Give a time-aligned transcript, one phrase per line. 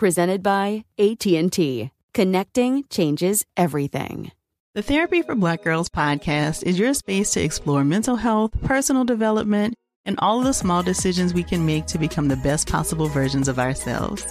[0.00, 1.90] presented by AT&T.
[2.14, 4.32] Connecting changes everything.
[4.74, 9.74] The Therapy for Black Girls podcast is your space to explore mental health, personal development,
[10.06, 13.46] and all of the small decisions we can make to become the best possible versions
[13.46, 14.24] of ourselves.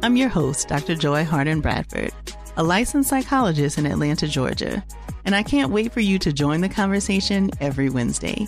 [0.00, 0.94] I'm your host, Dr.
[0.94, 2.12] Joy Harden Bradford,
[2.56, 4.84] a licensed psychologist in Atlanta, Georgia,
[5.24, 8.46] and I can't wait for you to join the conversation every Wednesday.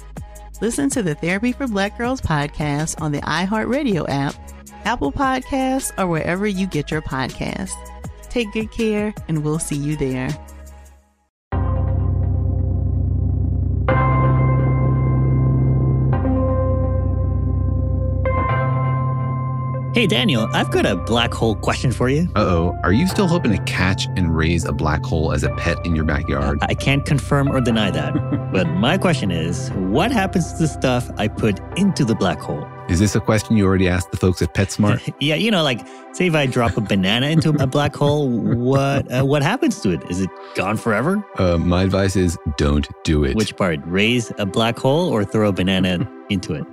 [0.61, 4.37] Listen to the Therapy for Black Girls podcast on the iHeartRadio app
[4.85, 7.73] Apple Podcasts, or wherever you get your podcasts.
[8.29, 10.31] Take good care, and we'll see you there.
[19.95, 22.23] Hey, Daniel, I've got a black hole question for you.
[22.35, 22.79] Uh oh.
[22.83, 25.95] Are you still hoping to catch and raise a black hole as a pet in
[25.95, 26.59] your backyard?
[26.63, 28.15] I can't confirm or deny that.
[28.53, 32.67] but my question is what happens to the stuff I put into the black hole?
[32.93, 35.15] Is this a question you already asked the folks at PetSmart?
[35.21, 35.81] yeah, you know, like
[36.13, 39.93] say if I drop a banana into a black hole, what uh, what happens to
[39.93, 40.03] it?
[40.11, 41.25] Is it gone forever?
[41.39, 43.35] Uh, my advice is don't do it.
[43.35, 43.81] Which part?
[43.87, 46.67] Raise a black hole or throw a banana into it?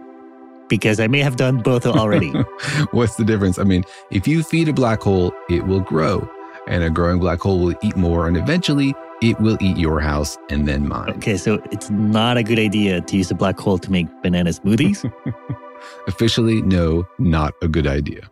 [0.67, 2.29] because I may have done both already.
[2.91, 3.57] What's the difference?
[3.57, 6.29] I mean, if you feed a black hole, it will grow,
[6.67, 8.93] and a growing black hole will eat more, and eventually
[9.23, 11.09] it will eat your house and then mine.
[11.11, 14.51] Okay, so it's not a good idea to use a black hole to make banana
[14.51, 15.11] smoothies?
[16.07, 18.29] Officially, no, not a good idea.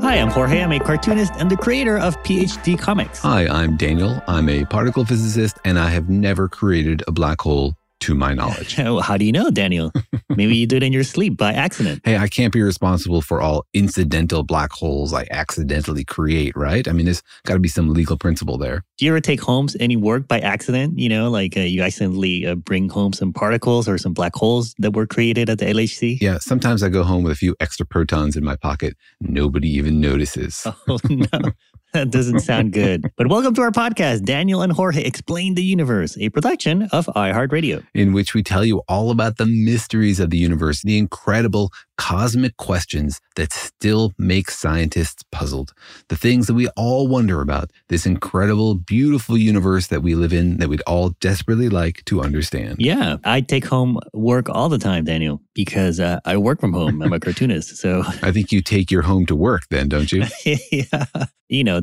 [0.00, 0.62] Hi, I'm Jorge.
[0.62, 3.20] I'm a cartoonist and the creator of PhD Comics.
[3.20, 4.22] Hi, I'm Daniel.
[4.26, 8.74] I'm a particle physicist, and I have never created a black hole to my knowledge.
[8.76, 9.92] How do you know, Daniel?
[10.28, 12.00] Maybe you do it in your sleep by accident.
[12.04, 16.88] Hey, I can't be responsible for all incidental black holes I accidentally create, right?
[16.88, 18.82] I mean, there's got to be some legal principle there.
[18.98, 20.98] Do you ever take home any work by accident?
[20.98, 24.74] You know, like uh, you accidentally uh, bring home some particles or some black holes
[24.78, 26.20] that were created at the LHC?
[26.20, 28.96] Yeah, sometimes I go home with a few extra protons in my pocket.
[29.20, 30.66] Nobody even notices.
[30.88, 31.52] Oh, no.
[31.92, 33.10] That doesn't sound good.
[33.16, 37.86] But welcome to our podcast, Daniel and Jorge Explain the Universe, a production of iHeartRadio,
[37.94, 42.56] in which we tell you all about the mysteries of the universe, the incredible cosmic
[42.56, 45.72] questions that still make scientists puzzled,
[46.08, 50.56] the things that we all wonder about, this incredible, beautiful universe that we live in
[50.56, 52.76] that we'd all desperately like to understand.
[52.78, 57.02] Yeah, I take home work all the time, Daniel, because uh, I work from home.
[57.02, 57.76] I'm a cartoonist.
[57.76, 60.24] So I think you take your home to work then, don't you?
[60.70, 61.04] yeah.
[61.48, 61.82] You know,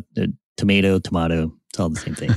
[0.58, 2.32] tomato, tomato, it's all the same thing.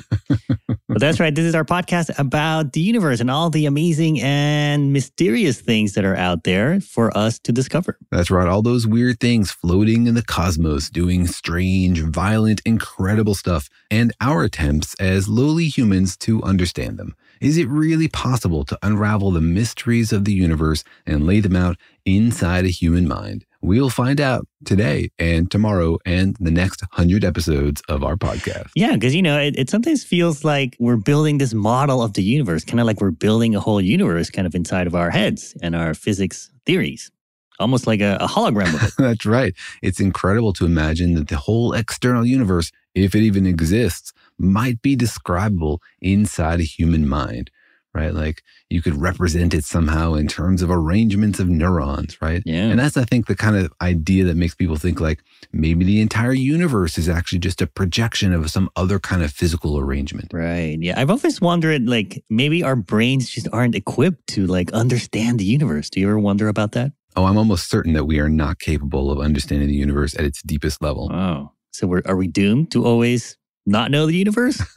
[0.88, 1.34] but that's right.
[1.34, 6.04] This is our podcast about the universe and all the amazing and mysterious things that
[6.04, 7.98] are out there for us to discover.
[8.10, 8.46] That's right.
[8.46, 14.44] All those weird things floating in the cosmos, doing strange, violent, incredible stuff, and our
[14.44, 17.16] attempts as lowly humans to understand them.
[17.40, 21.76] Is it really possible to unravel the mysteries of the universe and lay them out
[22.04, 23.46] inside a human mind?
[23.62, 28.70] We'll find out today and tomorrow and the next hundred episodes of our podcast.
[28.74, 32.24] Yeah, because you know, it, it, sometimes feels like we're building this model of the
[32.24, 35.56] universe, kind of like we're building a whole universe kind of inside of our heads
[35.62, 37.12] and our physics theories.
[37.60, 38.94] Almost like a, a hologram of it.
[38.98, 39.54] That's right.
[39.80, 44.96] It's incredible to imagine that the whole external universe, if it even exists, might be
[44.96, 47.52] describable inside a human mind.
[47.94, 48.14] Right?
[48.14, 52.42] Like you could represent it somehow in terms of arrangements of neurons, right?
[52.46, 52.68] Yeah.
[52.68, 55.22] And that's, I think, the kind of idea that makes people think like
[55.52, 59.78] maybe the entire universe is actually just a projection of some other kind of physical
[59.78, 60.30] arrangement.
[60.32, 60.78] Right.
[60.80, 60.98] Yeah.
[60.98, 65.90] I've always wondered, like, maybe our brains just aren't equipped to like understand the universe.
[65.90, 66.92] Do you ever wonder about that?
[67.14, 70.42] Oh, I'm almost certain that we are not capable of understanding the universe at its
[70.42, 71.10] deepest level.
[71.12, 73.36] Oh, so we're are we doomed to always
[73.66, 74.62] not know the universe?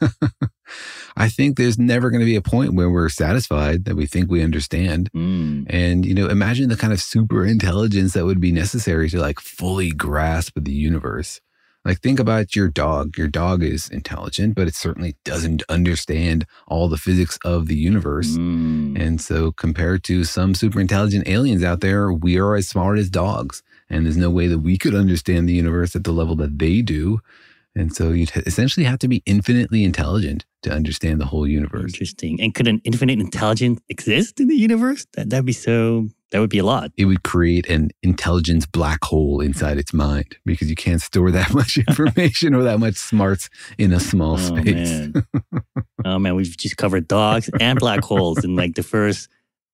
[1.16, 4.30] I think there's never going to be a point where we're satisfied that we think
[4.30, 5.10] we understand.
[5.12, 5.66] Mm.
[5.70, 9.40] And, you know, imagine the kind of super intelligence that would be necessary to like
[9.40, 11.40] fully grasp the universe.
[11.86, 13.16] Like, think about your dog.
[13.16, 18.36] Your dog is intelligent, but it certainly doesn't understand all the physics of the universe.
[18.36, 19.00] Mm.
[19.00, 23.08] And so, compared to some super intelligent aliens out there, we are as smart as
[23.08, 23.62] dogs.
[23.88, 26.82] And there's no way that we could understand the universe at the level that they
[26.82, 27.20] do.
[27.76, 31.92] And so, you'd essentially have to be infinitely intelligent to understand the whole universe.
[31.92, 32.40] Interesting.
[32.40, 35.06] And could an infinite intelligence exist in the universe?
[35.14, 36.08] That that'd be so.
[36.32, 36.90] That would be a lot.
[36.96, 41.54] It would create an intelligence black hole inside its mind because you can't store that
[41.60, 43.48] much information or that much smarts
[43.78, 44.90] in a small Oh space.
[44.90, 45.26] man.
[46.04, 49.28] oh man, we've just covered dogs and black holes in like the first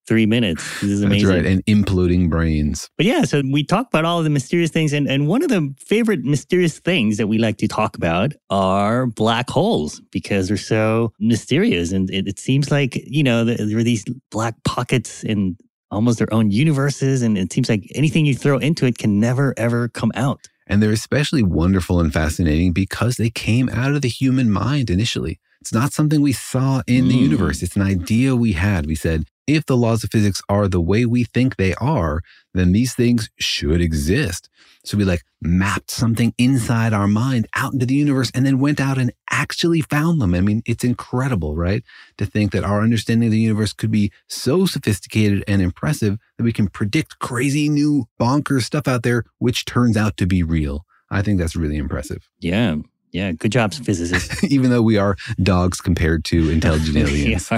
[0.06, 0.62] three minutes.
[0.80, 1.44] This is That's right.
[1.46, 2.88] And imploding brains.
[2.96, 5.48] But yeah, so we talk about all of the mysterious things, and, and one of
[5.48, 10.56] the favorite mysterious things that we like to talk about are black holes because they're
[10.56, 11.92] so mysterious.
[11.92, 15.56] And it, it seems like, you know, the- there are these black pockets in
[15.90, 17.22] almost their own universes.
[17.22, 20.48] And it seems like anything you throw into it can never, ever come out.
[20.66, 25.38] And they're especially wonderful and fascinating because they came out of the human mind initially.
[25.62, 27.22] It's not something we saw in the Mm.
[27.28, 27.62] universe.
[27.62, 28.84] It's an idea we had.
[28.84, 32.20] We said, if the laws of physics are the way we think they are,
[32.52, 34.48] then these things should exist.
[34.84, 38.80] So we like mapped something inside our mind out into the universe and then went
[38.80, 40.34] out and actually found them.
[40.34, 41.84] I mean, it's incredible, right?
[42.18, 46.44] To think that our understanding of the universe could be so sophisticated and impressive that
[46.44, 50.84] we can predict crazy new bonkers stuff out there, which turns out to be real.
[51.08, 52.28] I think that's really impressive.
[52.40, 52.76] Yeah.
[53.12, 53.32] Yeah.
[53.32, 54.42] Good job, physicists.
[54.50, 57.50] Even though we are dogs compared to intelligent aliens.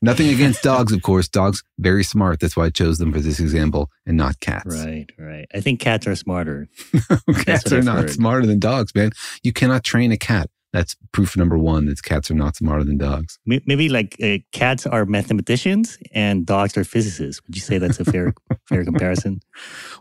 [0.00, 1.28] Nothing against dogs, of course.
[1.28, 2.40] Dogs, very smart.
[2.40, 4.66] That's why I chose them for this example and not cats.
[4.66, 5.46] Right, right.
[5.54, 6.68] I think cats are smarter.
[7.44, 8.10] cats are I've not heard.
[8.10, 9.10] smarter than dogs, man.
[9.42, 10.48] You cannot train a cat.
[10.72, 13.38] That's proof number one that cats are not smarter than dogs.
[13.46, 17.42] Maybe like uh, cats are mathematicians and dogs are physicists.
[17.46, 18.34] Would you say that's a fair
[18.68, 19.40] fair comparison?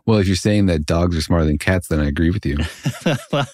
[0.06, 2.58] Well, if you're saying that dogs are smarter than cats, then I agree with you.
[3.32, 3.46] wow.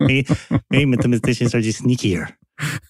[0.00, 0.26] maybe,
[0.70, 2.34] maybe mathematicians are just sneakier.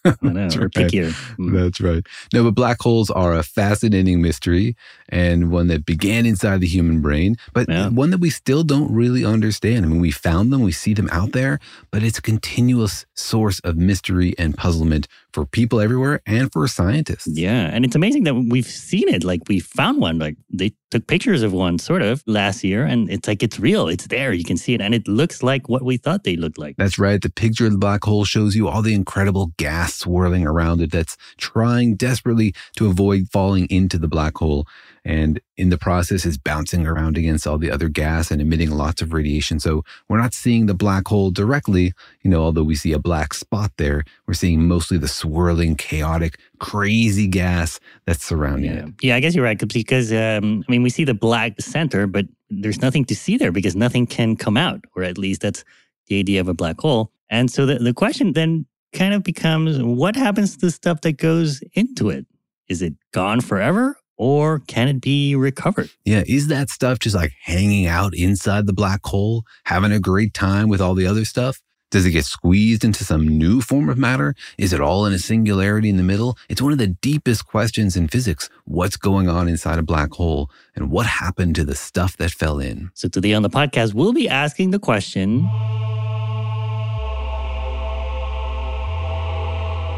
[0.05, 0.71] I know, That's right.
[0.71, 1.11] pickier.
[1.39, 1.53] Mm.
[1.53, 2.07] That's right.
[2.33, 4.77] No, but black holes are a fascinating mystery
[5.09, 7.89] and one that began inside the human brain, but Yeah.
[7.89, 9.85] one that we still don't really understand.
[9.85, 11.59] I mean, we found them, we see them out there,
[11.91, 17.27] but it's a continuous source of mystery and puzzlement for people everywhere and for scientists.
[17.27, 19.23] Yeah, and it's amazing that we've seen it.
[19.23, 20.19] Like we found one.
[20.19, 23.87] Like they took pictures of one, sort of, last year, and it's like it's real.
[23.87, 24.33] It's there.
[24.33, 26.77] You can see it, and it looks like what we thought they looked like.
[26.79, 27.21] That's right.
[27.21, 30.91] The picture of the black hole shows you all the incredible gas swirling around it
[30.91, 34.67] that's trying desperately to avoid falling into the black hole.
[35.07, 39.01] And in the process is bouncing around against all the other gas and emitting lots
[39.01, 39.61] of radiation.
[39.61, 41.93] So we're not seeing the black hole directly,
[42.23, 46.41] you know, although we see a black spot there, we're seeing mostly the swirling, chaotic,
[46.59, 48.95] crazy gas that's surrounding Yeah, it.
[49.01, 49.15] yeah.
[49.17, 52.83] I guess you're right because um, I mean we see the black center, but there's
[52.83, 55.63] nothing to see there because nothing can come out, or at least that's
[56.09, 57.13] the idea of a black hole.
[57.31, 61.13] And so the, the question then kind of becomes, what happens to the stuff that
[61.19, 62.27] goes into it?
[62.69, 65.91] Is it gone forever, or can it be recovered?
[66.05, 70.35] Yeah, is that stuff just like hanging out inside the black hole, having a great
[70.35, 71.61] time with all the other stuff?
[71.93, 74.35] Does it get squeezed into some new form of matter?
[74.59, 76.37] Is it all in a singularity in the middle?
[76.49, 78.51] It's one of the deepest questions in physics.
[78.65, 82.59] What's going on inside a black hole and what happened to the stuff that fell
[82.59, 82.91] in?
[82.95, 85.49] So today on the podcast, we'll be asking the question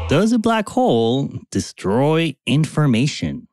[0.09, 3.48] Does a black hole destroy information?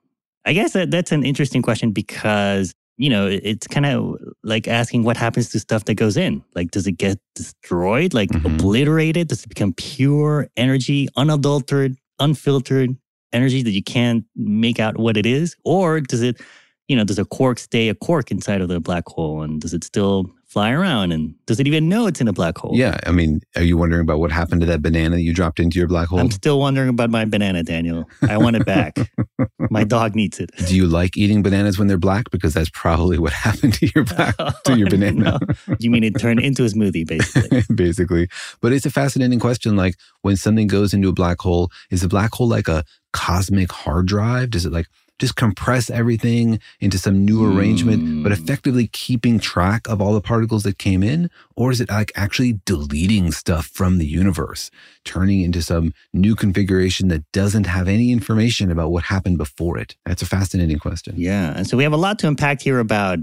[0.46, 5.02] I guess that, that's an interesting question because, you know, it's kind of like asking
[5.02, 6.42] what happens to stuff that goes in.
[6.54, 8.54] Like, does it get destroyed, like Mhm.
[8.54, 9.28] obliterated?
[9.28, 12.96] Does it become pure energy, unadulterated, unfiltered
[13.32, 15.56] energy that you can't make out what it is?
[15.64, 16.40] Or does it,
[16.88, 19.42] you know, does a quark stay a quark inside of the black hole?
[19.42, 21.12] And does it still fly around?
[21.12, 22.70] And does it even know it's in a black hole?
[22.74, 25.60] Yeah, I mean, are you wondering about what happened to that banana that you dropped
[25.60, 26.18] into your black hole?
[26.18, 28.08] I'm still wondering about my banana, Daniel.
[28.22, 28.96] I want it back.
[29.70, 30.50] my dog needs it.
[30.66, 32.30] Do you like eating bananas when they're black?
[32.30, 35.38] Because that's probably what happened to your black, oh, to your banana.
[35.66, 35.74] No.
[35.78, 37.62] You mean it turned into a smoothie, basically?
[37.74, 38.28] basically.
[38.62, 39.76] But it's a fascinating question.
[39.76, 41.70] Like, when something goes into a black hole?
[41.90, 42.82] Is a black hole like a
[43.12, 44.48] cosmic hard drive?
[44.48, 44.86] Does it like
[45.18, 48.38] just compress everything into some new arrangement, but Mm.
[48.38, 51.30] effectively keeping track of all the particles that came in?
[51.56, 54.70] Or is it like actually deleting stuff from the universe,
[55.04, 59.96] turning into some new configuration that doesn't have any information about what happened before it?
[60.04, 61.14] That's a fascinating question.
[61.16, 61.54] Yeah.
[61.56, 63.18] And so we have a lot to unpack here about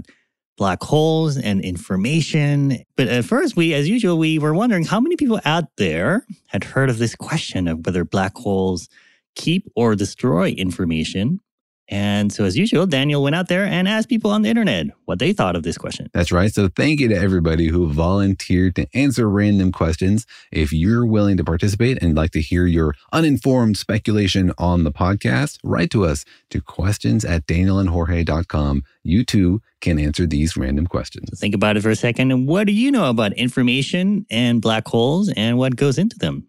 [0.56, 2.78] black holes and information.
[2.96, 6.64] But at first, we, as usual, we were wondering how many people out there had
[6.64, 8.88] heard of this question of whether black holes
[9.36, 11.40] keep or destroy information.
[11.88, 15.18] And so, as usual, Daniel went out there and asked people on the internet what
[15.18, 16.08] they thought of this question.
[16.14, 16.52] That's right.
[16.52, 20.26] So thank you to everybody who volunteered to answer random questions.
[20.50, 25.58] If you're willing to participate and like to hear your uninformed speculation on the podcast,
[25.62, 28.82] write to us to questions at danielandjorge.com.
[29.02, 31.38] You too can answer these random questions.
[31.38, 32.32] Think about it for a second.
[32.32, 36.48] And what do you know about information and black holes and what goes into them?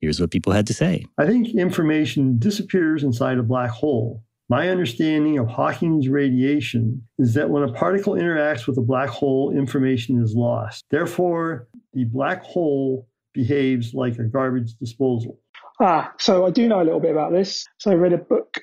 [0.00, 1.04] Here's what people had to say.
[1.18, 4.22] I think information disappears inside a black hole.
[4.48, 9.50] My understanding of Hawking's radiation is that when a particle interacts with a black hole,
[9.56, 10.84] information is lost.
[10.90, 15.40] Therefore, the black hole behaves like a garbage disposal.
[15.80, 17.66] Ah, so I do know a little bit about this.
[17.78, 18.58] So I read a book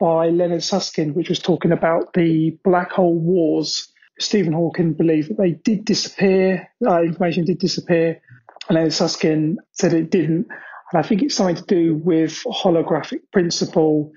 [0.00, 3.92] by Leonard Susskind, which was talking about the black hole wars.
[4.18, 8.20] Stephen Hawking believed that they did disappear, uh, information did disappear,
[8.68, 10.48] and Leonard Susskind said it didn't.
[10.92, 14.12] And I think it's something to do with holographic principle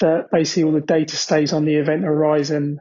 [0.00, 2.80] that basically all the data stays on the event horizon.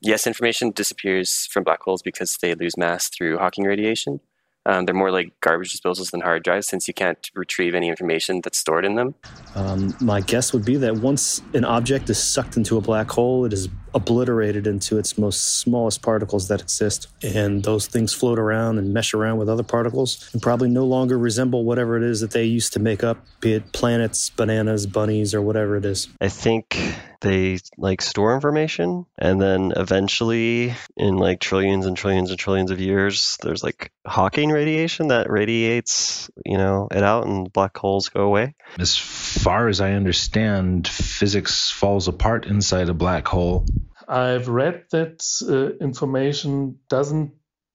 [0.00, 4.20] Yes, information disappears from black holes because they lose mass through Hawking radiation.
[4.64, 8.40] Um, they're more like garbage disposals than hard drives since you can't retrieve any information
[8.42, 9.14] that's stored in them.
[9.54, 13.44] Um, my guess would be that once an object is sucked into a black hole,
[13.44, 17.08] it is obliterated into its most smallest particles that exist.
[17.22, 21.18] And those things float around and mesh around with other particles and probably no longer
[21.18, 25.34] resemble whatever it is that they used to make up, be it planets, bananas, bunnies,
[25.34, 26.08] or whatever it is.
[26.20, 26.76] I think
[27.22, 32.80] they like store information and then eventually in like trillions and trillions and trillions of
[32.80, 38.22] years there's like Hawking radiation that radiates, you know, it out and black holes go
[38.22, 38.54] away.
[38.78, 43.64] As far as I understand, physics falls apart inside a black hole.
[44.08, 47.32] I've read that uh, information doesn't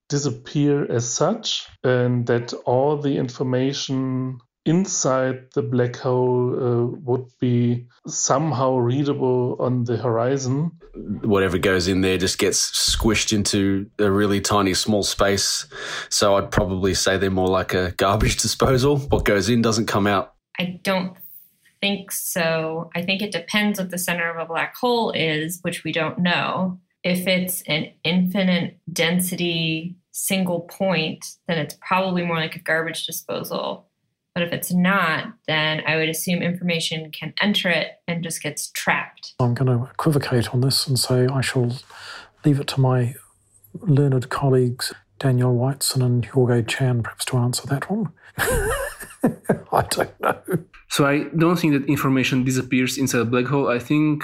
[0.09, 7.87] disappear as such, and that all the information inside the black hole uh, would be
[8.05, 10.71] somehow readable on the horizon.
[11.23, 12.59] Whatever goes in there just gets
[12.95, 15.65] squished into a really tiny small space.
[16.09, 18.97] So I'd probably say they're more like a garbage disposal.
[18.97, 20.33] What goes in doesn't come out.
[20.59, 21.15] I don't
[21.79, 22.89] think so.
[22.93, 26.19] I think it depends what the center of a black hole is, which we don't
[26.19, 26.79] know.
[27.03, 33.86] If it's an infinite density single point, then it's probably more like a garbage disposal.
[34.37, 38.69] But if it's not, then I would assume information can enter it and just gets
[38.69, 39.33] trapped.
[39.39, 41.75] I'm going to equivocate on this and say I shall
[42.45, 43.15] leave it to my
[43.81, 48.13] learned colleagues, Daniel Whiteson and Jorge Cham, perhaps to answer that one.
[48.37, 50.39] I don't know.
[50.89, 53.69] So I don't think that information disappears inside a black hole.
[53.69, 54.23] I think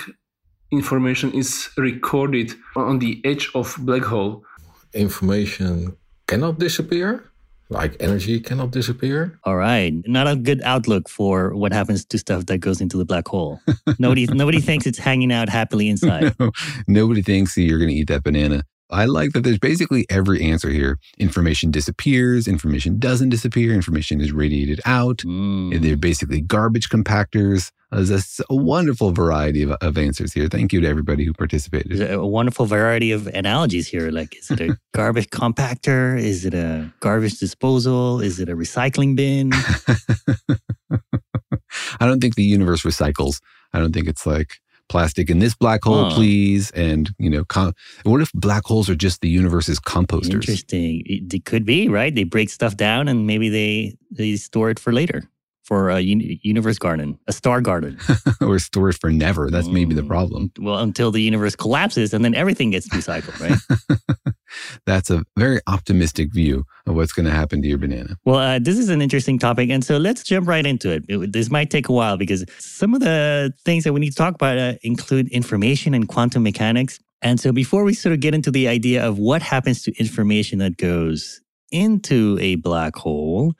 [0.71, 4.45] information is recorded on the edge of black hole.
[4.93, 7.32] Information cannot disappear,
[7.69, 9.39] like energy cannot disappear.
[9.43, 13.05] All right, not a good outlook for what happens to stuff that goes into the
[13.05, 13.59] black hole.
[13.99, 16.35] nobody, nobody thinks it's hanging out happily inside.
[16.39, 16.51] No,
[16.87, 18.63] nobody thinks that you're going to eat that banana.
[18.93, 20.99] I like that there's basically every answer here.
[21.17, 25.17] Information disappears, information doesn't disappear, information is radiated out.
[25.19, 25.81] Mm.
[25.81, 27.71] They're basically garbage compactors.
[27.91, 30.47] There's a wonderful variety of, of answers here.
[30.47, 31.91] Thank you to everybody who participated.
[31.91, 34.09] There's a wonderful variety of analogies here.
[34.09, 36.19] Like, is it a garbage compactor?
[36.19, 38.19] Is it a garbage disposal?
[38.19, 39.51] Is it a recycling bin?
[41.99, 43.41] I don't think the universe recycles.
[43.73, 44.59] I don't think it's like
[44.89, 46.15] plastic in this black hole, Huh.
[46.15, 46.71] please.
[46.71, 47.73] And, you know, com-
[48.03, 50.33] what if black holes are just the universe's composters?
[50.33, 51.01] Interesting.
[51.05, 52.13] It, it could be right.
[52.13, 55.23] They break stuff down and maybe they they store it for later
[55.63, 57.97] for a uni- universe garden, a star garden.
[58.41, 59.49] or store it for never.
[59.49, 59.97] That's maybe Mm.
[59.97, 60.51] the problem.
[60.59, 63.57] well, until the universe collapses and then everything gets recycled, right?
[64.85, 68.17] That's a very optimistic view of what's going to happen to your banana.
[68.25, 69.69] Well, uh, this is an interesting topic.
[69.69, 71.05] And so let's jump right into it.
[71.07, 74.15] It- This might take a while because some of the things that we need to
[74.15, 76.99] talk about uh, include information and quantum mechanics.
[77.21, 80.59] And so before we sort of get into the idea of what happens to information
[80.59, 81.41] that goes
[81.71, 83.53] into a black hole,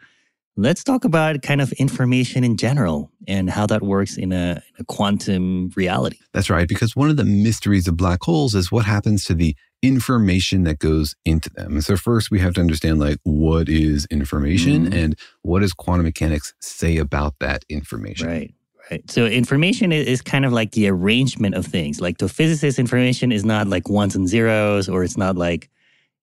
[0.55, 4.81] let's talk about kind of information in general and how that works in a, in
[4.81, 6.17] a quantum reality.
[6.33, 9.55] That's right, because one of the mysteries of black holes is what happens to the
[9.81, 11.81] information that goes into them.
[11.81, 14.93] So first we have to understand like what is information Mhm.
[14.93, 18.27] and what does quantum mechanics say about that information?
[18.27, 18.53] Right.
[18.91, 19.10] Right.
[19.10, 22.01] So information is kind of like the arrangement of things.
[22.01, 25.69] Like to physicists, information is not like ones and zeros, or it's not like,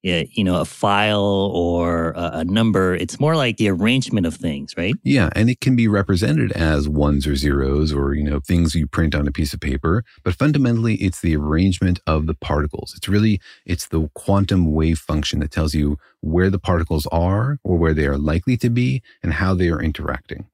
[0.03, 2.95] you know, a file or a, number.
[2.95, 4.95] It's more like the arrangement of things, right?
[5.03, 8.87] Yeah, and it can be represented as ones or zeros or you know things you
[8.87, 12.95] print on a piece of paper, but fundamentally it's the arrangement of the particles.
[12.97, 17.77] It's really it's the quantum wave function that tells you where the particles are or
[17.77, 20.47] where they are likely to be and how they are interacting.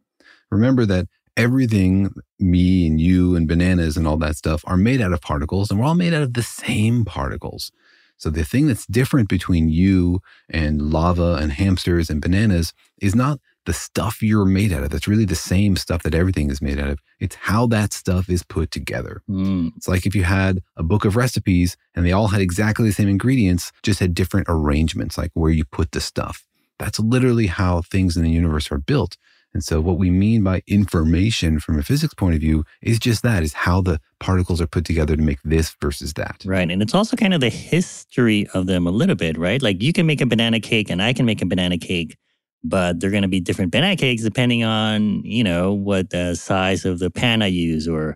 [0.51, 5.13] Remember that everything me and you and bananas and all that stuff are made out
[5.13, 7.73] of particles and we're all made out of the same particles.
[8.19, 13.41] So the thing that's different between you and lava and hamsters and bananas is not
[13.67, 14.91] the stuff you're made out of.
[14.91, 17.01] That's really the same stuff that everything is made out of.
[17.21, 19.23] It's how that stuff is put together.
[19.29, 19.73] Mm.
[19.77, 22.95] It's like if you had a book of recipes and they all had exactly the
[22.95, 26.45] same ingredients, just had different arrangements, like where you put the stuff.
[26.79, 29.17] That's literally how things in the universe are built.
[29.57, 33.23] And so what we mean by information from a physics point of view is just
[33.23, 36.43] that is how the particles are put together to make this versus that.
[36.45, 36.71] Right.
[36.71, 39.63] And it's also kind of the history of them a little bit, right?
[39.63, 42.19] Like you can make a banana cake and I can make a banana cake,
[42.63, 46.85] but they're going to be different banana cakes depending on, you know, what the size
[46.85, 48.15] of the pan I use or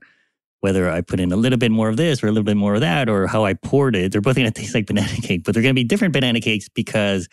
[0.60, 2.74] whether I put in a little bit more of this or a little bit more
[2.74, 4.12] of that or how I poured it.
[4.12, 6.42] They're both going to taste like banana cake, but they're going to be different banana
[6.42, 7.30] cakes because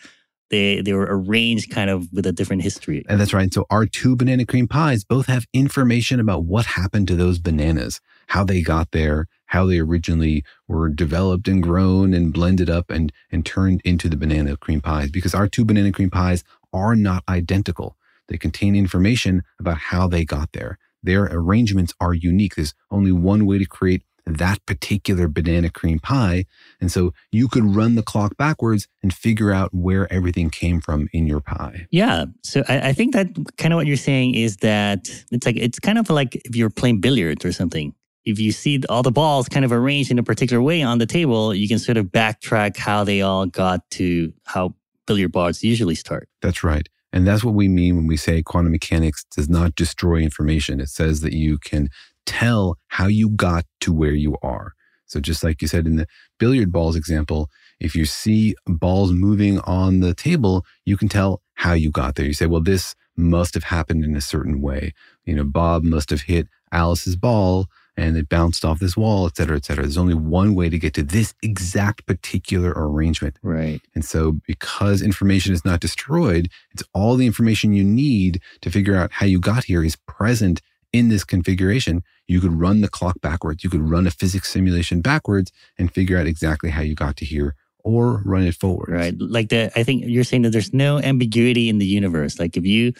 [0.50, 3.04] they they were arranged kind of with a different history.
[3.08, 3.52] And that's right.
[3.52, 8.00] So our two banana cream pies both have information about what happened to those bananas,
[8.28, 13.12] how they got there, how they originally were developed and grown and blended up and,
[13.30, 17.24] and turned into the banana cream pies because our two banana cream pies are not
[17.28, 17.96] identical.
[18.28, 20.78] They contain information about how they got there.
[21.02, 22.56] Their arrangements are unique.
[22.56, 24.02] There's only one way to create
[24.36, 26.44] that particular banana cream pie.
[26.80, 31.08] And so you could run the clock backwards and figure out where everything came from
[31.12, 31.86] in your pie.
[31.90, 32.26] Yeah.
[32.42, 35.78] So I, I think that kind of what you're saying is that it's like it's
[35.78, 37.94] kind of like if you're playing billiards or something.
[38.24, 41.06] If you see all the balls kind of arranged in a particular way on the
[41.06, 44.74] table, you can sort of backtrack how they all got to how
[45.06, 46.28] billiard balls usually start.
[46.42, 46.86] That's right.
[47.12, 50.80] And that's what we mean when we say quantum mechanics does not destroy information.
[50.80, 51.88] It says that you can
[52.26, 54.72] tell how you got to where you are.
[55.06, 56.06] So just like you said in the
[56.38, 57.48] billiard balls example,
[57.80, 62.26] if you see balls moving on the table, you can tell how you got there.
[62.26, 64.92] You say, well, this must have happened in a certain way.
[65.24, 69.36] You know, Bob must have hit Alice's ball and it bounced off this wall, et
[69.36, 69.82] cetera, et cetera.
[69.82, 73.38] There's only one way to get to this exact particular arrangement.
[73.42, 73.80] Right.
[73.94, 78.94] And so because information is not destroyed, it's all the information you need to figure
[78.94, 80.60] out how you got here is present
[80.92, 82.02] in this configuration.
[82.26, 83.64] You could run the clock backwards.
[83.64, 87.24] You could run a physics simulation backwards and figure out exactly how you got to
[87.24, 88.88] here or run it forward.
[88.88, 89.14] Right.
[89.18, 92.38] Like the I think you're saying that there's no ambiguity in the universe.
[92.38, 92.92] Like if you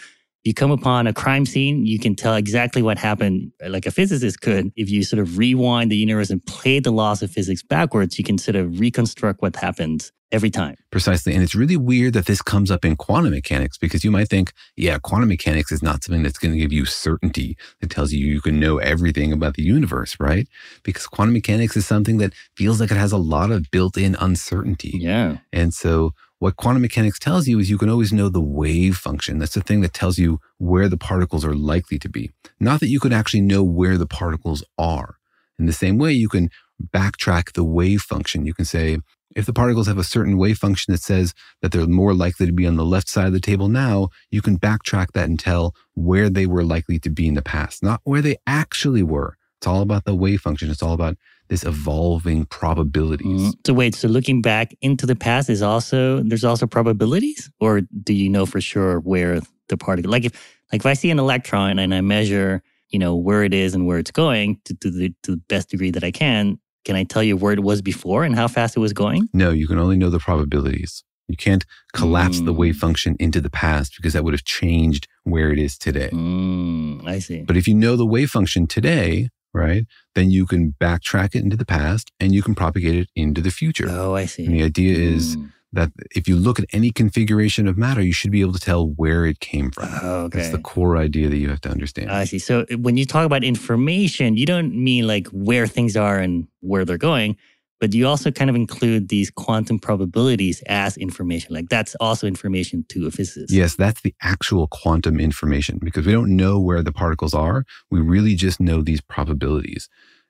[0.44, 4.40] you come upon a crime scene, you can tell exactly what happened, like a physicist
[4.40, 4.72] could.
[4.76, 8.24] If you sort of rewind the universe and play the laws of physics backwards, you
[8.24, 10.76] can sort of reconstruct what happened every time.
[10.90, 11.34] Precisely.
[11.34, 14.52] And it's really weird that this comes up in quantum mechanics because you might think,
[14.76, 18.26] yeah, quantum mechanics is not something that's going to give you certainty that tells you
[18.26, 20.46] you can know everything about the universe, right?
[20.82, 24.16] Because quantum mechanics is something that feels like it has a lot of built in
[24.16, 24.92] uncertainty.
[24.94, 25.38] Yeah.
[25.52, 29.38] And so what quantum mechanics tells you is you can always know the wave function.
[29.38, 32.30] That's the thing that tells you where the particles are likely to be.
[32.60, 35.16] Not that you could actually know where the particles are.
[35.58, 36.50] In the same way, you can
[36.94, 38.46] backtrack the wave function.
[38.46, 38.98] You can say,
[39.36, 42.52] if the particles have a certain wave function that says that they're more likely to
[42.52, 45.74] be on the left side of the table now, you can backtrack that and tell
[45.94, 49.36] where they were likely to be in the past, not where they actually were.
[49.58, 50.70] It's all about the wave function.
[50.70, 51.16] It's all about
[51.48, 53.54] this evolving probabilities.
[53.54, 53.54] Mm.
[53.66, 58.14] So wait, so looking back into the past is also there's also probabilities, or do
[58.14, 60.10] you know for sure where the particle?
[60.10, 63.54] Like if like if I see an electron and I measure, you know, where it
[63.54, 66.58] is and where it's going to, to the to the best degree that I can,
[66.88, 69.28] can I tell you where it was before and how fast it was going?
[69.34, 71.04] No, you can only know the probabilities.
[71.28, 72.56] You can't collapse the Mm.
[72.56, 76.08] wave function into the past because that would have changed where it is today.
[76.14, 77.42] Mm, I see.
[77.42, 81.58] But if you know the wave function today, right, then you can backtrack it into
[81.58, 83.88] the past and you can propagate it into the future.
[83.90, 84.46] Oh, I see.
[84.46, 85.52] And the idea is Mm.
[85.72, 88.88] That if you look at any configuration of matter, you should be able to tell
[88.88, 89.88] where it came from.
[90.02, 92.10] Oh, That's the core idea that you have to understand.
[92.10, 92.38] I see.
[92.38, 96.48] So uh, when you talk about information, you don't mean like where things are and
[96.60, 97.36] where they're going,
[97.80, 101.54] but you also kind of include these quantum probabilities as information.
[101.54, 103.52] Like that's also information to a physicist.
[103.52, 107.64] Yes, that's the actual quantum information because we don't know where the particles are.
[107.90, 109.88] We really just know these probabilities.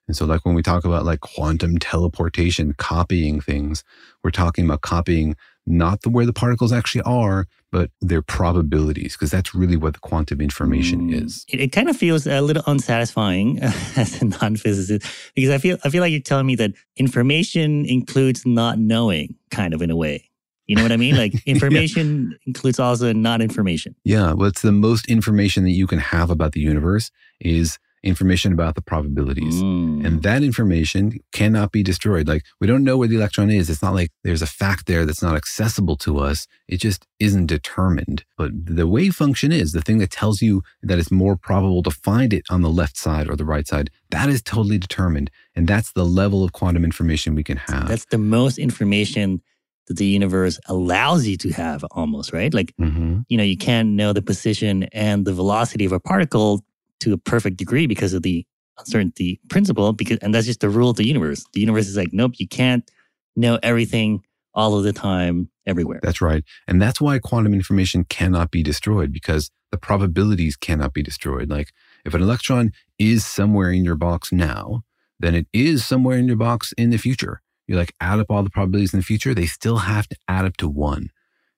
[0.09, 3.85] And so, like when we talk about like quantum teleportation, copying things,
[4.25, 9.31] we're talking about copying not the where the particles actually are, but their probabilities, because
[9.31, 11.25] that's really what the quantum information mm.
[11.25, 11.45] is.
[11.49, 15.91] It, it kind of feels a little unsatisfying as a non-physicist because I feel I
[15.91, 20.29] feel like you're telling me that information includes not knowing, kind of in a way.
[20.67, 21.17] You know what I mean?
[21.17, 23.95] Like information includes also not information.
[24.05, 28.53] Yeah, well, it's the most information that you can have about the universe is information
[28.53, 29.61] about the probabilities.
[29.61, 32.27] And that information cannot be destroyed.
[32.29, 33.69] Like we don't know where the electron is.
[33.71, 36.47] It's not like there's a fact there that's not accessible to us.
[36.67, 38.25] It just isn't determined.
[38.37, 41.91] But the wave function is the thing that tells you that it's more probable to
[41.91, 43.91] find it on the left side or the right side.
[44.11, 45.31] That is totally determined.
[45.55, 47.89] And that's the level of quantum information we can have.
[47.89, 49.43] That's the most information
[49.89, 52.53] that the universe allows you to have almost, right?
[52.53, 53.25] Like, Mhm.
[53.29, 56.63] you know, you can't know the position and the velocity of a particle
[57.01, 58.45] to a perfect degree because of the
[58.79, 61.45] uncertainty principle because and that's just the rule of the universe.
[61.53, 62.89] The universe is like, nope, you can't
[63.37, 64.23] know everything
[64.55, 66.01] all of the time everywhere.
[66.03, 66.45] That's right.
[66.67, 71.51] And that's why quantum information cannot be destroyed because the probabilities cannot be destroyed.
[71.51, 71.73] Like
[72.05, 74.83] if an electron is somewhere in your box now,
[75.21, 77.43] then it is somewhere in your box in the future.
[77.67, 80.45] You like add up all the probabilities in the future, they still have to add
[80.45, 81.11] up to one.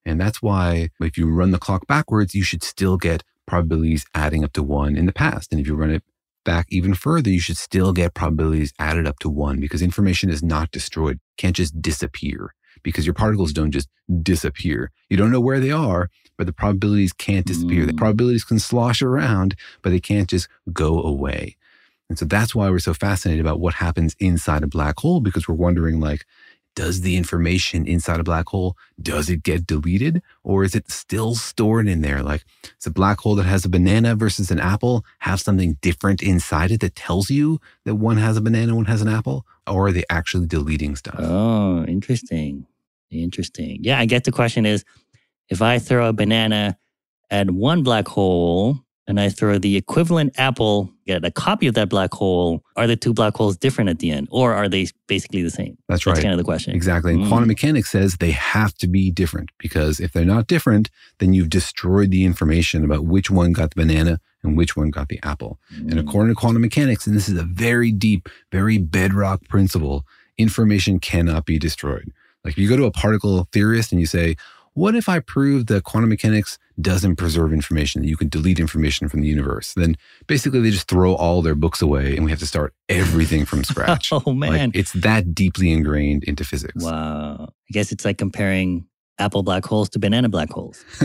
[0.05, 4.45] And that's why if you run the clock backwards, you should still get probabilities adding
[4.45, 5.53] up to one in the past.
[5.53, 6.05] And if you run it
[6.45, 10.43] back even further, you should still get probabilities added up to one because information is
[10.43, 13.89] not destroyed, can't just disappear because your particles don't just
[14.23, 14.93] disappear.
[15.11, 16.09] You don't know where they are,
[16.39, 17.85] but the probabilities can't disappear.
[17.85, 17.99] The mm.
[17.99, 21.57] probabilities can slosh around, but they can't just go away.
[22.09, 25.49] And so that's why we're so fascinated about what happens inside a black hole because
[25.49, 26.25] we're wondering like,
[26.77, 31.35] does the information inside a black hole does it get deleted or is it still
[31.35, 32.45] stored in there like
[32.79, 36.71] is a black hole that has a banana versus an apple have something different inside
[36.71, 39.93] it that tells you that one has a banana one has an apple or are
[39.93, 42.67] they actually deleting stuff Oh, interesting.
[43.11, 43.79] Interesting.
[43.83, 44.85] Yeah, I guess the question is
[45.49, 46.79] if I throw a banana
[47.31, 51.89] at one black hole and I throw the equivalent apple at a copy of that
[51.89, 55.43] black hole, are the two black holes different at the end or are they basically
[55.43, 55.77] the same?
[55.89, 56.13] That's right.
[56.15, 56.75] That's kind of the question.
[56.75, 57.15] Exactly.
[57.15, 57.29] And Mm.
[57.29, 61.51] quantum mechanics says they have to be different because if they're not different, then you've
[61.51, 65.59] destroyed the information about which one got the banana and which one got the apple.
[65.71, 70.07] And according to quantum mechanics, and this is a very deep, very bedrock principle,
[70.39, 72.13] information cannot be destroyed.
[72.45, 74.37] Like if you go to a particle theorist and you say,
[74.75, 79.09] what if I prove that quantum mechanics doesn't preserve information, that you can delete information
[79.09, 79.75] from the universe?
[79.75, 83.45] Then basically they just throw all their books away and we have to start everything
[83.45, 84.11] from scratch.
[84.27, 84.71] Oh, man.
[84.71, 86.85] Like, it's that deeply ingrained into physics.
[86.85, 87.49] Wow.
[87.51, 88.87] I guess it's like comparing
[89.19, 90.85] apple black holes to banana black holes.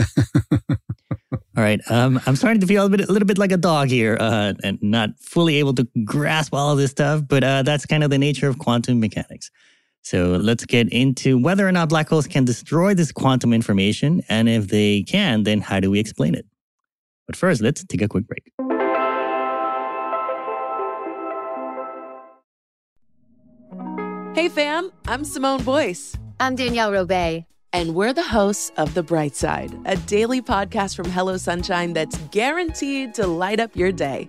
[1.56, 1.80] All right.
[1.90, 4.54] Um, I'm starting to feel a, bit, a little bit like a dog here uh,
[4.62, 8.10] and not fully able to grasp all of this stuff, but uh, that's kind of
[8.10, 9.50] the nature of quantum mechanics.
[10.06, 14.22] So let's get into whether or not black holes can destroy this quantum information.
[14.28, 16.46] And if they can, then how do we explain it?
[17.26, 18.52] But first, let's take a quick break.
[24.36, 26.16] Hey fam, I'm Simone Boyce.
[26.38, 27.44] I'm Danielle Robay.
[27.72, 32.16] And we're the hosts of The Bright Side, a daily podcast from Hello Sunshine that's
[32.30, 34.28] guaranteed to light up your day.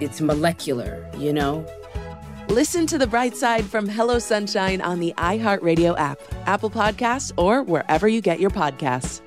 [0.00, 1.64] it's molecular, you know?
[2.48, 7.62] Listen to The Bright Side from Hello Sunshine on the iHeartRadio app, Apple Podcasts, or
[7.62, 9.20] wherever you get your podcasts.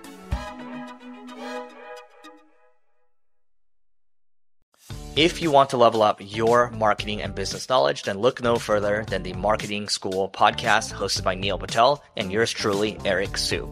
[5.16, 9.06] If you want to level up your marketing and business knowledge, then look no further
[9.08, 13.72] than the Marketing School podcast hosted by Neil Patel and yours truly, Eric Siu.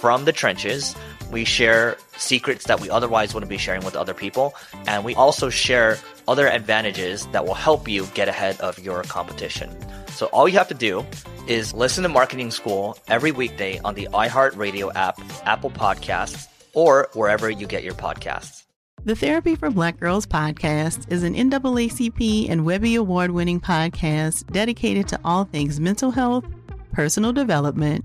[0.00, 0.94] from the trenches.
[1.30, 4.54] We share secrets that we otherwise wouldn't be sharing with other people.
[4.86, 9.76] And we also share other advantages that will help you get ahead of your competition.
[10.08, 11.04] So all you have to do
[11.46, 17.50] is listen to Marketing School every weekday on the iHeartRadio app, Apple Podcasts, or wherever
[17.50, 18.64] you get your podcasts.
[19.04, 25.06] The Therapy for Black Girls podcast is an NAACP and Webby Award winning podcast dedicated
[25.08, 26.44] to all things mental health,
[26.92, 28.04] personal development,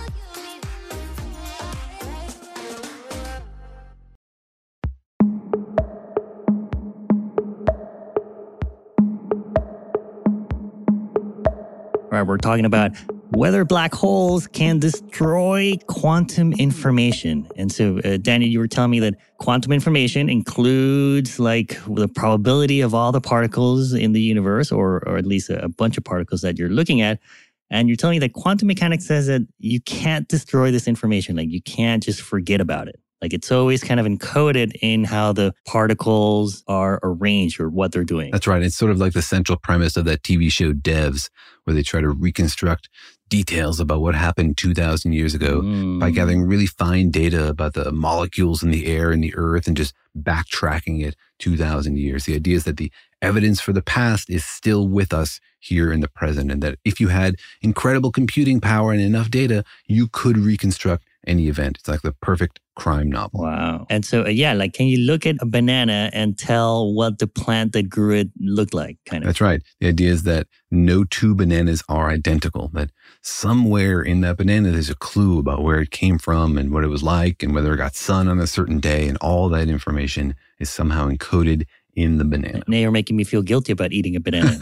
[12.23, 12.91] We're talking about
[13.29, 17.47] whether black holes can destroy quantum information.
[17.55, 22.81] And so, uh, Daniel, you were telling me that quantum information includes like the probability
[22.81, 26.03] of all the particles in the universe, or, or at least a, a bunch of
[26.03, 27.19] particles that you're looking at.
[27.69, 31.37] And you're telling me that quantum mechanics says that you can't destroy this information.
[31.37, 32.99] Like you can't just forget about it.
[33.21, 38.03] Like it's always kind of encoded in how the particles are arranged or what they're
[38.03, 38.31] doing.
[38.31, 38.63] That's right.
[38.63, 41.29] It's sort of like the central premise of that TV show Devs,
[41.63, 42.89] where they try to reconstruct
[43.29, 45.99] details about what happened 2,000 years ago mm.
[45.99, 49.77] by gathering really fine data about the molecules in the air and the earth and
[49.77, 52.25] just backtracking it 2,000 years.
[52.25, 56.01] The idea is that the evidence for the past is still with us here in
[56.01, 60.37] the present, and that if you had incredible computing power and enough data, you could
[60.37, 61.77] reconstruct any event.
[61.79, 63.41] It's like the perfect crime novel.
[63.41, 63.85] Wow.
[63.89, 67.27] And so, uh, yeah, like, can you look at a banana and tell what the
[67.27, 68.97] plant that grew it looked like?
[69.05, 69.27] Kind of.
[69.27, 69.61] That's right.
[69.79, 74.89] The idea is that no two bananas are identical, that somewhere in that banana, there's
[74.89, 77.77] a clue about where it came from and what it was like and whether it
[77.77, 79.07] got sun on a certain day.
[79.07, 82.63] And all that information is somehow encoded in the banana.
[82.67, 84.57] Now you're making me feel guilty about eating a banana.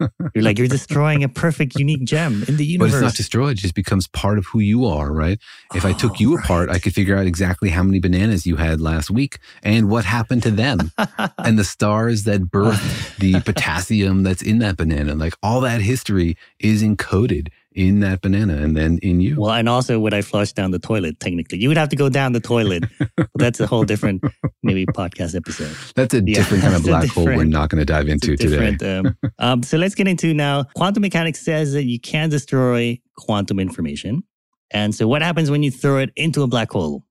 [0.34, 2.92] you're like, you're destroying a perfect, unique gem in the universe.
[2.92, 5.38] But it's not destroyed, it just becomes part of who you are, right?
[5.74, 6.44] If oh, I took oh, you right.
[6.44, 10.04] apart, I could figure out exactly how many bananas you had last week and what
[10.04, 10.92] happened to them
[11.38, 15.14] and the stars that birthed the potassium that's in that banana.
[15.14, 19.40] Like all that history is encoded in that banana and then in you.
[19.40, 21.58] Well, and also would I flush down the toilet technically?
[21.58, 22.84] You would have to go down the toilet.
[23.36, 24.24] that's a whole different
[24.64, 25.74] maybe podcast episode.
[25.94, 28.76] That's a yeah, different kind of black hole we're not going to dive into today.
[28.84, 30.64] Um, um, so let's get into now.
[30.74, 34.24] Quantum mechanics says that you can destroy quantum information.
[34.72, 37.04] And so what happens when you throw it into a black hole?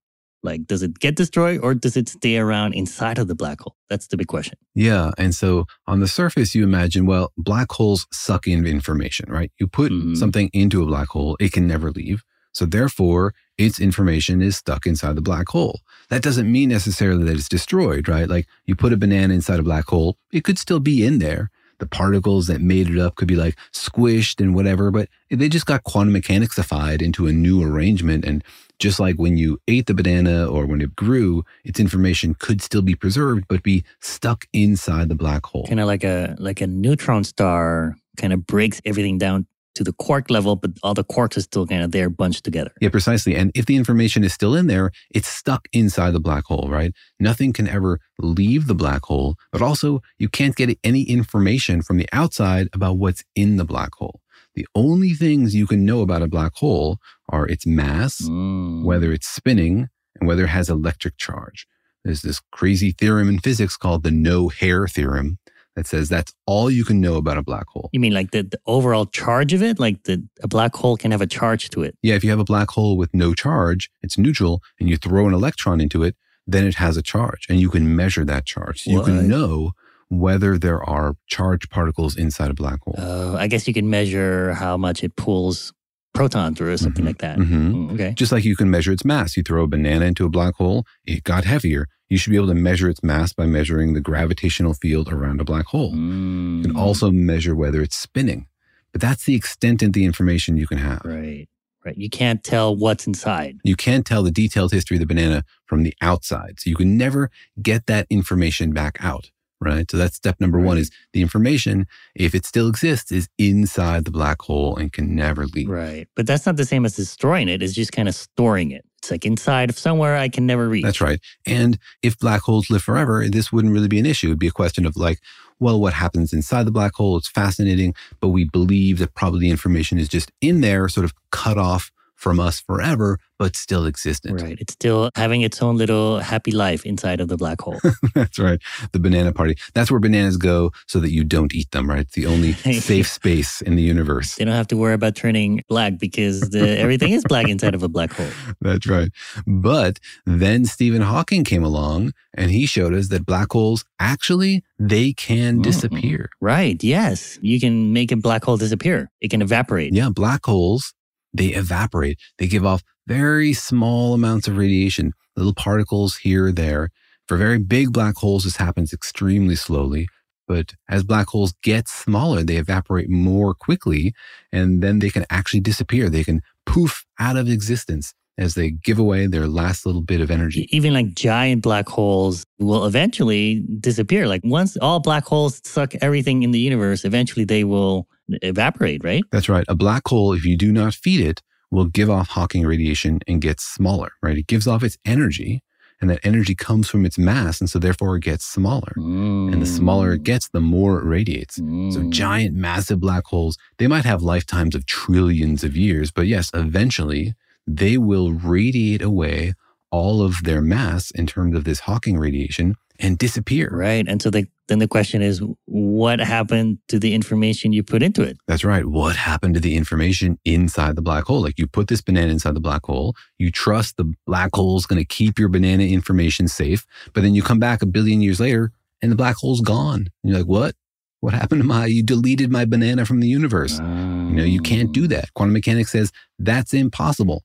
[0.44, 3.76] Like, does it get destroyed or does it stay around inside of the black hole?
[3.90, 4.58] That's the big question.
[4.76, 5.12] Yeah.
[5.18, 9.52] And so on the surface, you imagine, well, black holes suck in information, right?
[9.60, 10.16] You put mm-hmm.
[10.16, 12.24] something into a black hole, it can never leave.
[12.54, 15.82] So therefore, its information is stuck inside the black hole.
[16.10, 18.28] That doesn't mean necessarily that it's destroyed, right?
[18.28, 21.52] Like you put a banana inside a black hole, it could still be in there.
[21.80, 25.68] The particles that made it up could be like squished and whatever, but they just
[25.68, 28.44] got quantum mechanicsified into a new arrangement and
[28.80, 32.82] just like when you ate the banana or when it grew, its information could still
[32.82, 35.66] be preserved, but be stuck inside the black hole.
[35.68, 39.94] Kind of like a like a neutron star kind of breaks everything down to the
[39.94, 42.72] quark level, but all the quarks are still kind of there bunched together.
[42.82, 43.36] Yeah, precisely.
[43.36, 46.94] And if the information is still in there, it's stuck inside the black hole, right?
[47.20, 51.98] Nothing can ever leave the black hole, but also you can't get any information from
[51.98, 54.20] the outside about what's in the black hole.
[54.58, 56.98] The only things you can know about a black hole
[57.30, 58.84] are its mass, mm.
[58.84, 59.88] whether it's spinning,
[60.20, 61.68] and whether it has electric charge.
[62.04, 65.38] There's this crazy theorem in physics called the no hair theorem
[65.76, 67.92] that says that's all you can know about a black hole.
[67.94, 69.80] You mean like the, the overall charge of it?
[69.80, 71.96] Like the, a black hole can have a charge to it?
[72.02, 75.28] Yeah, if you have a black hole with no charge, it's neutral, and you throw
[75.28, 76.16] an electron into it,
[76.48, 78.82] then it has a charge, and you can measure that charge.
[78.82, 79.74] So you can know
[80.10, 82.96] whether there are charged particles inside a black hole.
[82.98, 85.74] Uh, I guess you can measure how much it pulls
[86.14, 87.08] protons or something mm-hmm.
[87.08, 87.38] like that.
[87.38, 87.74] Mm-hmm.
[87.74, 88.14] Mm, okay.
[88.14, 89.38] Just like you can measure its mass.
[89.38, 91.88] You throw a banana into a black hole, it got heavier.
[92.10, 95.44] You should be able to measure its mass by measuring the gravitational field around a
[95.44, 95.92] black hole.
[95.94, 96.58] Mm.
[96.58, 96.80] You can mm.
[96.80, 98.48] also measure whether it's spinning.
[98.94, 101.02] But that's the extent of the information you can have.
[101.04, 101.48] Right.
[101.86, 101.98] Right.
[101.98, 103.60] You can't tell what's inside.
[103.64, 106.60] You can't tell the detailed history of the banana from the outside.
[106.60, 107.30] So you can never
[107.62, 109.32] get that information back out.
[109.60, 109.90] Right?
[109.90, 114.12] So that's step number one is the information, if it still exists, is inside the
[114.12, 115.70] black hole and can never leave.
[115.70, 116.08] Right.
[116.16, 117.62] But that's not the same as destroying it.
[117.62, 118.86] It's just kind of storing it.
[119.00, 120.84] It's like inside of somewhere I can never reach.
[120.84, 121.20] That's right.
[121.46, 124.28] And if black holes live forever, this wouldn't really be an issue.
[124.28, 125.20] It'd be a question of like,
[125.60, 127.18] well, what happens inside the black hole?
[127.18, 131.14] It's fascinating, but we believe that probably the information is just in there, sort of
[131.32, 134.42] cut off from us forever, but still existent.
[134.42, 134.58] Right.
[134.60, 137.80] It's still having its own little happy life inside of the black hole.
[138.16, 138.60] That's right.
[138.92, 139.56] The banana party.
[139.74, 142.02] That's where bananas go so that you don't eat them, right?
[142.02, 144.36] It's the only safe space in the universe.
[144.36, 147.84] They don't have to worry about turning black because the, everything is black inside of
[147.84, 148.30] a black hole.
[148.62, 149.12] That's right.
[149.46, 155.14] But then Stephen Hawking came along and he showed us that black holes actually they
[155.14, 155.62] can mm-hmm.
[155.62, 156.30] disappear.
[156.42, 156.84] Right.
[156.84, 157.38] Yes.
[157.42, 159.12] You can make a black hole disappear.
[159.22, 159.94] It can evaporate.
[159.94, 160.94] Yeah, black holes
[161.38, 162.20] they evaporate.
[162.38, 166.90] They give off very small amounts of radiation, little particles here or there.
[167.28, 170.08] For very big black holes, this happens extremely slowly.
[170.48, 174.14] But as black holes get smaller, they evaporate more quickly,
[174.52, 176.10] and then they can actually disappear.
[176.10, 180.30] They can poof out of existence as they give away their last little bit of
[180.30, 180.68] energy.
[180.72, 184.28] Even like giant black holes will eventually disappear.
[184.28, 189.24] Like once all black holes suck everything in the universe, eventually they will evaporate, right?
[189.32, 189.66] That's right.
[189.68, 193.42] A black hole, if you do not feed it, will give off Hawking radiation and
[193.42, 194.38] get smaller, right?
[194.38, 195.64] It gives off its energy,
[196.00, 198.94] and that energy comes from its mass, and so therefore it gets smaller.
[198.98, 199.52] Mm.
[199.52, 201.60] And the smaller it gets, the more it radiates.
[201.60, 201.92] Mm.
[201.92, 206.52] So giant, massive black holes, they might have lifetimes of trillions of years, but yes,
[206.54, 207.34] eventually
[207.66, 209.54] they will radiate away
[209.92, 213.70] all of their mass in terms of this Hawking radiation and disappear.
[213.72, 214.08] Right.
[214.08, 218.22] And so the, then the question is, what happened to the information you put into
[218.22, 218.38] it?
[218.48, 218.86] That's right.
[218.86, 221.42] What happened to the information inside the black hole?
[221.42, 224.86] Like you put this banana inside the black hole, you trust the black hole is
[224.86, 228.40] going to keep your banana information safe, but then you come back a billion years
[228.40, 230.08] later and the black hole's gone.
[230.24, 230.76] And you're like, what?
[231.20, 233.80] What happened to my, you deleted my banana from the universe.
[233.80, 235.34] You know, you can't do that.
[235.34, 237.44] Quantum mechanics says that's impossible.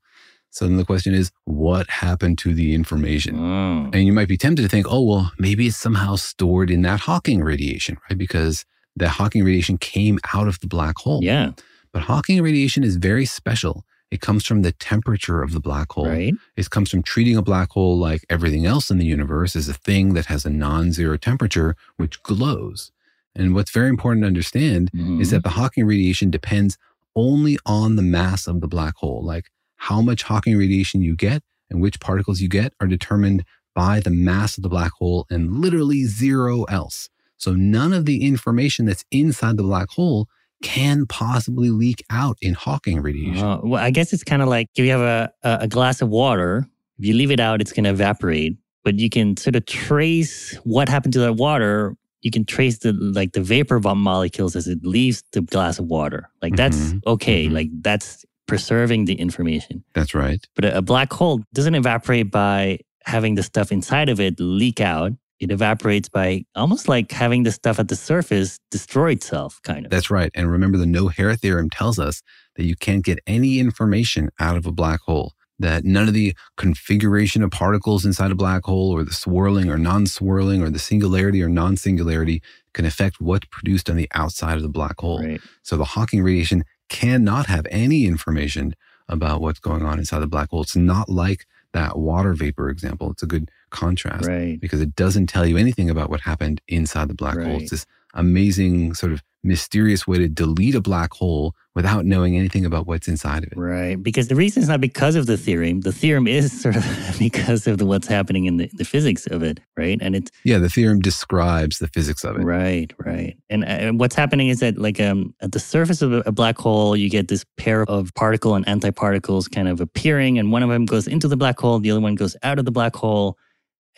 [0.52, 3.38] So then the question is, what happened to the information?
[3.38, 3.90] Oh.
[3.92, 7.00] And you might be tempted to think, oh, well, maybe it's somehow stored in that
[7.00, 8.18] Hawking radiation, right?
[8.18, 11.20] Because the Hawking radiation came out of the black hole.
[11.22, 11.52] Yeah.
[11.90, 13.84] But Hawking radiation is very special.
[14.10, 16.06] It comes from the temperature of the black hole.
[16.08, 16.34] Right.
[16.54, 19.74] It comes from treating a black hole like everything else in the universe as a
[19.74, 22.92] thing that has a non zero temperature, which glows.
[23.34, 25.22] And what's very important to understand Mm-hmm.
[25.22, 26.76] is that the Hawking radiation depends
[27.16, 29.22] only on the mass of the black hole.
[29.24, 29.50] Like
[29.88, 34.10] how much Hawking radiation you get and which particles you get are determined by the
[34.10, 37.08] mass of the black hole and literally zero else.
[37.36, 40.28] So none of the information that's inside the black hole
[40.62, 43.44] can possibly leak out in Hawking radiation.
[43.44, 46.08] Uh, well, I guess it's kind of like if you have a, a glass of
[46.08, 46.68] water,
[46.98, 48.56] if you leave it out, it's going to evaporate.
[48.84, 51.96] But you can sort of trace what happened to that water.
[52.20, 56.30] You can trace the like the vapor molecules as it leaves the glass of water.
[56.40, 57.00] Like that's Mhm.
[57.06, 57.48] okay.
[57.48, 59.84] Like that's preserving the information.
[59.94, 60.44] That's right.
[60.54, 64.80] But a, a black hole doesn't evaporate by having the stuff inside of it leak
[64.80, 65.12] out.
[65.40, 69.90] It evaporates by almost like having the stuff at the surface destroy itself, kind of.
[69.90, 70.30] That's right.
[70.34, 72.22] And remember, the no hair theorem tells us
[72.56, 76.36] that you can't get any information out of a black hole, that none of the
[76.56, 80.78] configuration of particles inside a black hole, or the swirling or non swirling, or the
[80.78, 82.40] singularity or non singularity
[82.72, 85.18] can affect what's produced on the outside of the black hole.
[85.20, 85.40] Right.
[85.64, 88.74] So the Hawking radiation cannot have any information
[89.08, 90.62] about what's going on inside the black hole.
[90.62, 93.10] It's not like that water vapor example.
[93.10, 94.60] It's a good contrast Right.
[94.60, 97.60] because it doesn't tell you anything about what happened inside the black hole.
[97.62, 102.64] It's this amazing, sort of mysterious way to delete a black hole without knowing anything
[102.64, 103.58] about what's inside of it.
[103.58, 104.00] Right.
[104.00, 105.80] Because the reason is not because of the theorem.
[105.80, 109.42] The theorem is sort of because of the, what's happening in the, the physics of
[109.42, 109.58] it.
[109.76, 109.98] Right.
[110.00, 112.42] And it's Yeah, the theorem describes the physics of it.
[112.42, 113.36] right, right.
[113.50, 116.96] And, and what's happening is that, like, um, at the surface of a black hole,
[116.96, 120.84] you get this pair of particle and antiparticles kind of appearing, and one of them
[120.86, 123.36] goes into the black hole, the other one goes out of the black hole.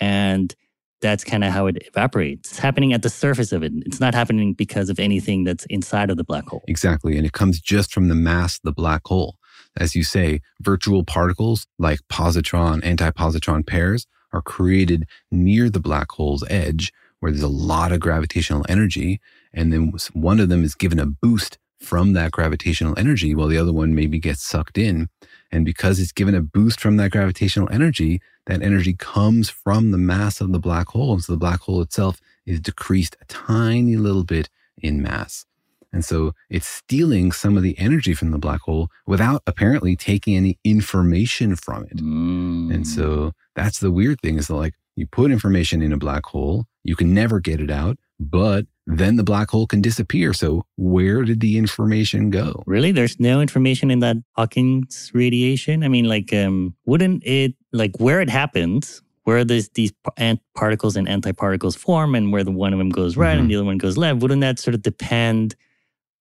[0.00, 0.54] And
[1.00, 2.50] that's kind of how it evaporates.
[2.50, 3.72] It's happening at the surface of it.
[3.84, 6.62] It's not happening because of anything that's inside of the black hole.
[6.68, 7.16] Exactly.
[7.16, 9.36] And it comes just from the mass of the black hole.
[9.76, 16.44] As you say, virtual particles like positron, antipositron pairs are created near the black hole's
[16.48, 19.20] edge where there's a lot of gravitational energy.
[19.52, 23.58] And then one of them is given a boost from that gravitational energy while the
[23.58, 25.08] other one maybe gets sucked in.
[25.54, 29.98] And because it's given a boost from that gravitational energy, that energy comes from the
[29.98, 31.12] mass of the black hole.
[31.12, 35.46] And so the black hole itself is decreased a tiny little bit in mass.
[35.92, 40.36] And so it's stealing some of the energy from the black hole without apparently taking
[40.36, 42.00] any information from it.
[42.00, 42.86] And mm.
[42.86, 46.66] so that's the weird thing is that like you put information in a black hole,
[46.82, 50.32] you can never get it out, but then the black hole can disappear.
[50.32, 52.62] So where did the information go?
[52.66, 52.92] Really?
[52.92, 55.82] There's no information in that Hawking's radiation?
[55.82, 60.96] I mean, like, um, wouldn't it, like, where it happens, where this, these ant particles
[60.96, 63.40] and antiparticles form and where the one of them goes right Mm-hmm.
[63.40, 65.54] and the other one goes left, wouldn't that sort of depend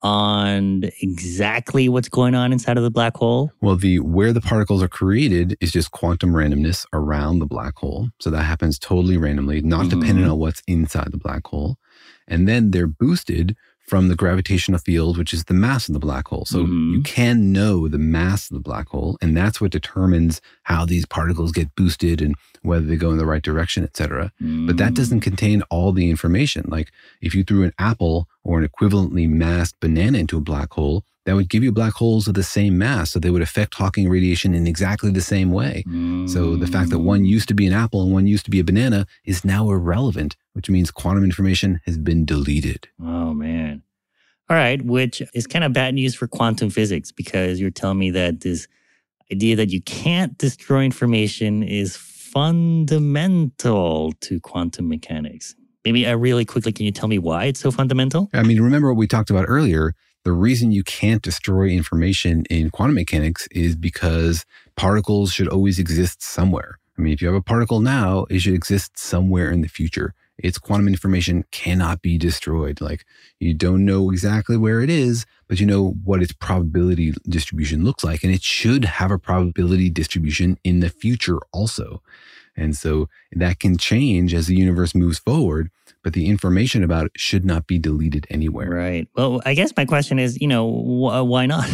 [0.01, 3.51] on exactly what's going on inside of the black hole?
[3.61, 8.09] Well, the where the particles are created is just quantum randomness around the black hole.
[8.20, 11.78] So that happens totally randomly, not dependent on what's inside the black hole.
[12.28, 13.55] And then they're boosted
[13.86, 16.45] from the gravitational field, which is the mass of the black hole.
[16.45, 16.93] So mm-hmm.
[16.93, 21.05] you can know the mass of the black hole, and that's what determines how these
[21.05, 24.32] particles get boosted and whether they go in the right direction, et cetera.
[24.67, 25.24] But that doesn't mm.
[25.24, 26.63] contain all the information.
[26.69, 31.03] Like if you threw an apple or an equivalently massed banana into a black hole,
[31.26, 33.11] that would give you black holes of the same mass.
[33.11, 35.84] So they would affect Hawking radiation in exactly the same way.
[36.28, 38.59] So the fact that one used to be an apple and one used to be
[38.59, 42.89] a banana is now irrelevant, which means quantum information has been deleted.
[43.01, 43.84] Oh, man.
[44.49, 48.11] All right, which is kind of bad news for quantum physics because you're telling me
[48.11, 48.67] that this
[49.32, 55.55] idea that you can't destroy information is fundamental to quantum mechanics.
[55.86, 58.30] Maybe uh, really quickly, can you tell me why it's so fundamental?
[58.34, 59.95] I mean, remember what we talked about earlier?
[60.24, 64.45] The reason you can't destroy information in quantum mechanics is because
[64.78, 66.80] particles should always exist somewhere.
[66.97, 70.13] I mean, if you have a particle now, it should exist somewhere in the future.
[70.38, 72.80] Its quantum information cannot be destroyed.
[72.80, 73.05] Like
[73.39, 78.03] you don't know exactly where it is, but you know what its probability distribution looks
[78.03, 78.24] like.
[78.24, 82.01] And it should have a probability distribution in the future also.
[82.56, 85.70] And so that can change as the universe moves forward,
[86.04, 88.70] but the information about it should not be deleted anywhere.
[88.70, 89.08] Right.
[89.16, 91.68] Well, I guess my question is, you know, wh- uh, why not?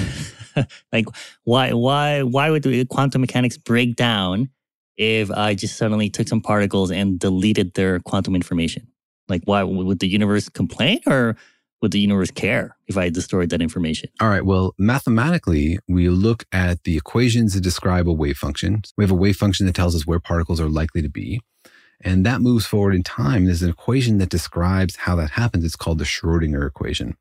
[0.93, 1.05] like,
[1.43, 4.49] why, why, why would the quantum mechanics break down
[4.97, 8.88] if I just suddenly took some particles and deleted their quantum information?
[9.27, 11.36] Like, why would the universe complain or
[11.82, 14.09] would the universe care if I destroyed that information?
[14.19, 14.45] All right.
[14.45, 18.84] Well, mathematically, we look at the equations that describe a wave function.
[18.97, 21.41] We have a wave function that tells us where particles are likely to be.
[22.01, 23.45] And that moves forward in time.
[23.45, 25.65] There's an equation that describes how that happens.
[25.65, 27.17] It's called the Schrodinger equation.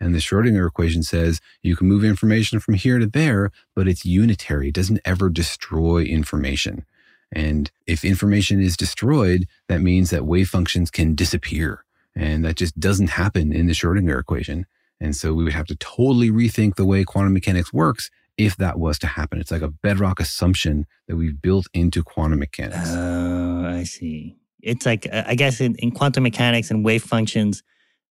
[0.00, 4.04] And the Schrodinger equation says you can move information from here to there, but it's
[4.04, 4.68] unitary.
[4.68, 6.84] It doesn't ever destroy information.
[7.32, 11.84] And if information is destroyed, that means that wave functions can disappear.
[12.18, 14.66] And that just doesn't happen in the Schrodinger equation.
[15.00, 18.78] And so we would have to totally rethink the way quantum mechanics works if that
[18.78, 19.40] was to happen.
[19.40, 22.90] It's like a bedrock assumption that we've built into quantum mechanics.
[22.90, 24.36] Oh, I see.
[24.60, 27.62] It's like, uh, I guess in, in quantum mechanics and wave functions,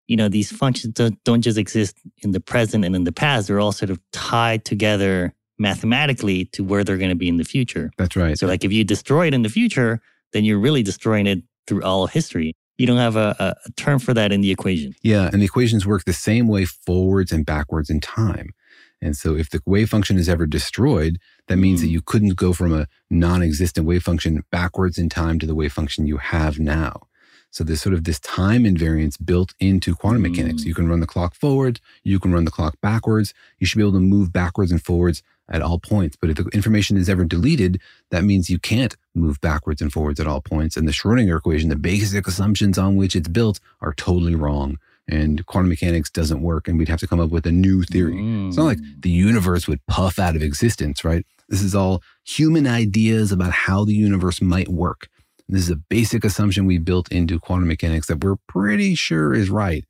[0.06, 3.48] you know, these functions don't, don't just exist in the present and in the past.
[3.48, 7.44] They're all sort of tied together mathematically to where they're going to be in the
[7.44, 7.90] future.
[7.98, 8.38] That's right.
[8.38, 10.00] So, like, if you destroy it in the future,
[10.32, 12.54] then you're really destroying it through all of history.
[12.78, 14.94] You don't have a, a, term for that in the equation.
[15.02, 18.54] Yeah, and the equations work the same way forwards and backwards in time.
[19.00, 21.94] And so if the wave function is ever destroyed, that means that mm-hmm.
[21.94, 26.06] you couldn't go from a non-existent wave function backwards in time to the wave function
[26.06, 27.08] you have now.
[27.50, 30.62] So there's sort of this time invariance built into quantum mechanics.
[30.62, 30.66] Mm.
[30.66, 33.32] You can run the clock forward, you can run the clock backwards.
[33.58, 36.16] You should be able to move backwards and forwards at all points.
[36.20, 37.80] But if the information is ever deleted,
[38.10, 40.76] that means you can't move backwards and forwards at all points.
[40.76, 44.78] And the Schrodinger equation, the basic assumptions on which it's built, are totally wrong.
[45.10, 48.18] And quantum mechanics doesn't work, and we'd have to come up with a new theory.
[48.48, 49.02] It's not like mm.
[49.02, 51.24] the universe would puff out of existence, right?
[51.48, 55.08] This is all human ideas about how the universe might work.
[55.48, 59.48] This is a basic assumption we built into quantum mechanics that we're pretty sure is
[59.48, 59.86] right.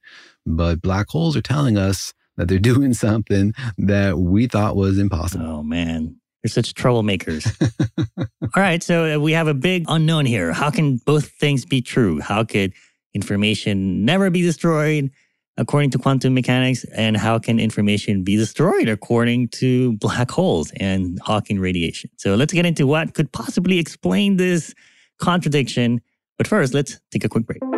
[0.46, 5.45] But black holes are telling us that they're doing something that we thought was impossible.
[5.45, 6.16] Oh, man.
[6.43, 7.53] They're such troublemakers.
[8.18, 8.82] All right.
[8.82, 10.53] So uh, we have a big unknown here.
[10.53, 12.20] How can both things be true?
[12.20, 12.72] How could
[13.12, 15.11] information never be destroyed
[15.57, 16.84] according to quantum mechanics?
[16.95, 22.11] And how can information be destroyed according to black holes and Hawking radiation?
[22.16, 24.72] So let's get into what could possibly explain this
[25.20, 26.01] contradiction.
[26.36, 27.78] But first, let's take a quick break.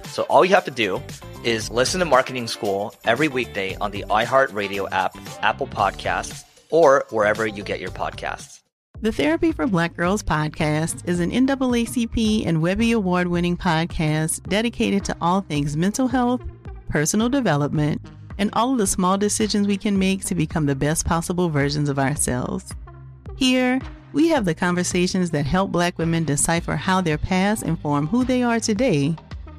[0.11, 1.01] So all you have to do
[1.45, 7.47] is listen to Marketing School every weekday on the iHeartRadio app, Apple Podcasts, or wherever
[7.47, 8.59] you get your podcasts.
[8.99, 15.05] The Therapy for Black Girls podcast is an NAACP and Webby Award winning podcast dedicated
[15.05, 16.41] to all things mental health,
[16.89, 18.01] personal development,
[18.37, 21.87] and all of the small decisions we can make to become the best possible versions
[21.87, 22.75] of ourselves.
[23.37, 23.79] Here,
[24.11, 28.43] we have the conversations that help Black women decipher how their past inform who they
[28.43, 29.15] are today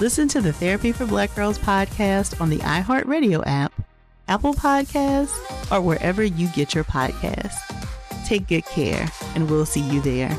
[0.00, 3.70] Listen to the Therapy for Black Girls podcast on the iHeartRadio app,
[4.28, 5.36] Apple Podcasts,
[5.70, 7.58] or wherever you get your podcasts.
[8.24, 10.34] Take good care, and we'll see you there.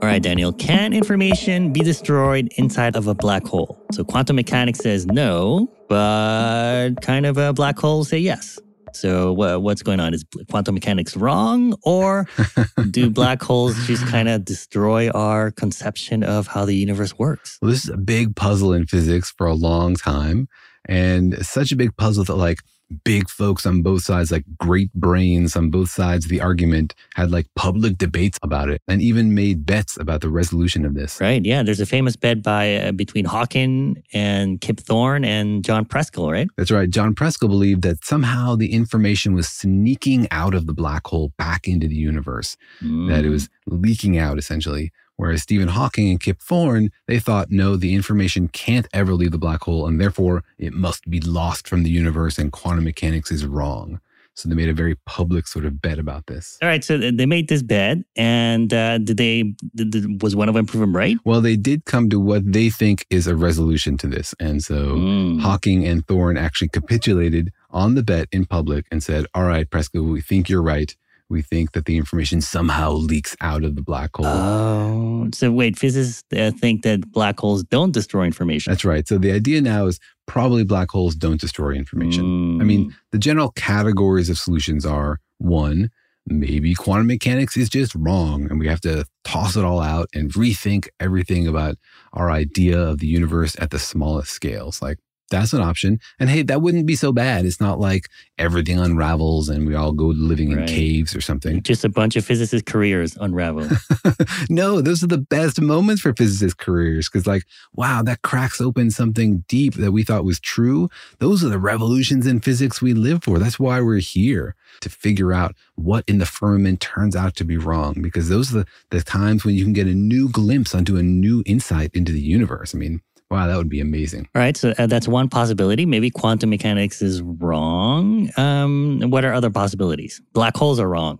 [0.00, 3.76] All right, Daniel, can information be destroyed inside of a black hole?
[3.90, 8.60] So quantum mechanics says no, but kind of a black hole say yes.
[8.96, 10.14] So uh, what's going on?
[10.14, 12.26] Is quantum mechanics wrong, or
[12.90, 17.58] do black holes just kind of destroy our conception of how the universe works?
[17.60, 20.48] Well, this is a big puzzle in physics for a long time,
[20.88, 22.58] and such a big puzzle that like
[23.04, 27.30] big folks on both sides, like great brains on both sides of the argument, had
[27.30, 31.20] like public debates about it and even made bets about the resolution of this.
[31.20, 31.44] Right.
[31.44, 31.62] Yeah.
[31.62, 36.48] There's a famous bet by uh, between Hawking and Kip Thorne and John Preskill, right?
[36.56, 36.88] That's right.
[36.88, 41.66] John Preskill believed that somehow the information was sneaking out of the black hole back
[41.66, 43.08] into the universe, mm.
[43.08, 44.92] that it was leaking out essentially.
[45.16, 49.38] Whereas Stephen Hawking and Kip Thorne, they thought, no, the information can't ever leave the
[49.38, 53.46] black hole, and therefore it must be lost from the universe, and quantum mechanics is
[53.46, 54.00] wrong.
[54.34, 56.58] So they made a very public sort of bet about this.
[56.60, 59.54] All right, so they made this bet, and uh, did they?
[59.74, 61.16] Did, was one of them proven right?
[61.24, 64.96] Well, they did come to what they think is a resolution to this, and so
[64.96, 65.40] mm.
[65.40, 70.12] Hawking and Thorne actually capitulated on the bet in public and said, "All right, Preskill,
[70.12, 70.94] we think you're right
[71.28, 74.26] we think that the information somehow leaks out of the black hole.
[74.26, 78.72] Oh, so wait, physicists uh, think that black holes don't destroy information.
[78.72, 79.06] That's right.
[79.06, 82.24] So the idea now is probably black holes don't destroy information.
[82.24, 82.60] Mm.
[82.60, 82.94] I mean, mm.
[83.12, 85.90] the general categories of solutions are one,
[86.26, 90.32] maybe quantum mechanics is just wrong and we have to toss it all out and
[90.32, 91.76] rethink everything about
[92.12, 94.82] our idea of the universe at the smallest scales.
[94.82, 94.98] Like
[95.30, 96.00] that's an option.
[96.18, 97.44] And hey, that wouldn't be so bad.
[97.44, 98.08] It's not like
[98.38, 100.60] everything unravels and we all go living right.
[100.60, 101.62] in caves or something.
[101.62, 103.68] Just a bunch of physicist careers unravel.
[104.50, 108.90] no, those are the best moments for physicist careers because, like, wow, that cracks open
[108.90, 110.88] something deep that we thought was true.
[111.18, 113.38] Those are the revolutions in physics we live for.
[113.38, 117.56] That's why we're here to figure out what in the firmament turns out to be
[117.56, 120.96] wrong because those are the, the times when you can get a new glimpse onto
[120.96, 122.74] a new insight into the universe.
[122.74, 123.00] I mean,
[123.30, 124.28] Wow, that would be amazing.
[124.34, 125.84] All right, so uh, that's one possibility.
[125.84, 128.30] Maybe quantum mechanics is wrong.
[128.36, 130.22] Um, what are other possibilities?
[130.32, 131.18] Black holes are wrong.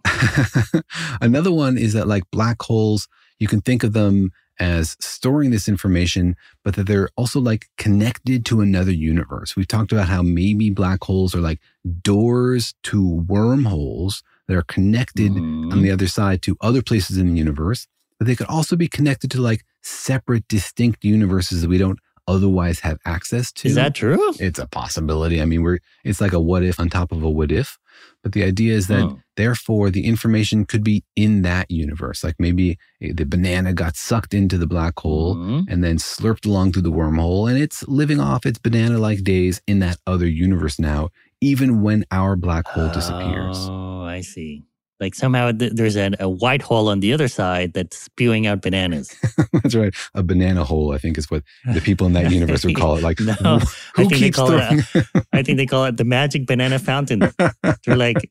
[1.20, 3.08] Another one is that, like black holes,
[3.40, 4.30] you can think of them
[4.60, 9.56] as storing this information, but that they're also like connected to another universe.
[9.56, 11.60] We've talked about how maybe black holes are like
[12.02, 15.72] doors to wormholes that are connected mm.
[15.72, 17.88] on the other side to other places in the universe
[18.18, 22.80] but they could also be connected to like separate, distinct universes that we don't otherwise
[22.80, 23.68] have access to.
[23.68, 24.32] Is that true?
[24.40, 25.40] It's a possibility.
[25.40, 27.78] I mean, we're it's like a what if on top of a what if.
[28.22, 29.20] But the idea is that Oh.
[29.36, 32.24] therefore the information could be in that universe.
[32.24, 35.72] Like maybe eh, the banana got sucked into the black hole Mm-hmm.
[35.72, 39.62] and then slurped along through the wormhole and it's living off its banana like days
[39.68, 41.10] in that other universe now,
[41.40, 43.56] even when our black hole disappears.
[43.70, 44.64] Oh, I see.
[44.98, 48.62] Like somehow th- there's an, a white hole on the other side that's spewing out
[48.62, 49.14] bananas.
[49.52, 49.94] That's right.
[50.14, 51.42] A banana hole, I think, is what
[51.74, 53.02] the people in that universe would call it.
[53.02, 53.58] Like, no, who
[53.96, 54.78] I think they call throwing?
[54.78, 55.06] it.
[55.14, 57.20] uh, I think they call it the magic banana fountain.
[57.20, 58.30] They're like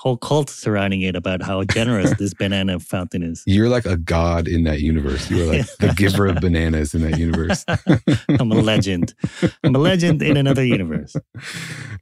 [0.00, 3.42] whole cult surrounding it about how generous this banana fountain is.
[3.46, 5.30] You're like a god in that universe.
[5.30, 7.66] You're like the giver of bananas in that universe.
[8.40, 9.12] I'm a legend.
[9.62, 11.14] I'm a legend in another universe.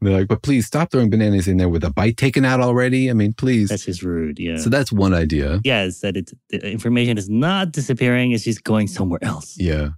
[0.01, 3.11] They're like, but please stop throwing bananas in there with a bite taken out already.
[3.11, 3.69] I mean, please.
[3.69, 4.39] That's just rude.
[4.39, 4.59] Yeah.
[4.59, 5.61] So that's one idea.
[5.65, 9.57] yeah, is that it, the information is not disappearing; it's just going somewhere else.
[9.59, 9.89] Yeah.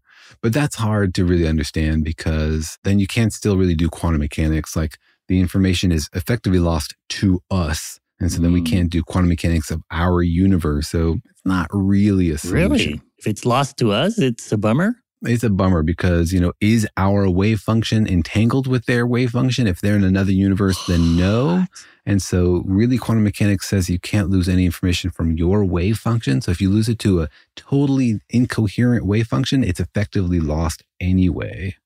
[0.42, 4.74] But that's hard to really understand because then you can't still really do quantum mechanics.
[4.74, 4.96] Like
[5.30, 8.00] the information is effectively lost to us.
[8.18, 8.66] And so then we Mm.
[8.66, 10.88] can't do quantum mechanics of our universe.
[10.88, 12.70] So it's not really a solution.
[12.70, 14.96] Really, if it's lost to us, it's a bummer.
[15.22, 19.66] It's a bummer because, you know, is our wave function entangled with their wave function?
[19.68, 21.64] If they're in another universe, then no.
[22.04, 26.40] And so, really, quantum mechanics says you can't lose any information from your wave function.
[26.40, 31.76] So, if you lose it to a totally incoherent wave function, it's effectively lost anyway.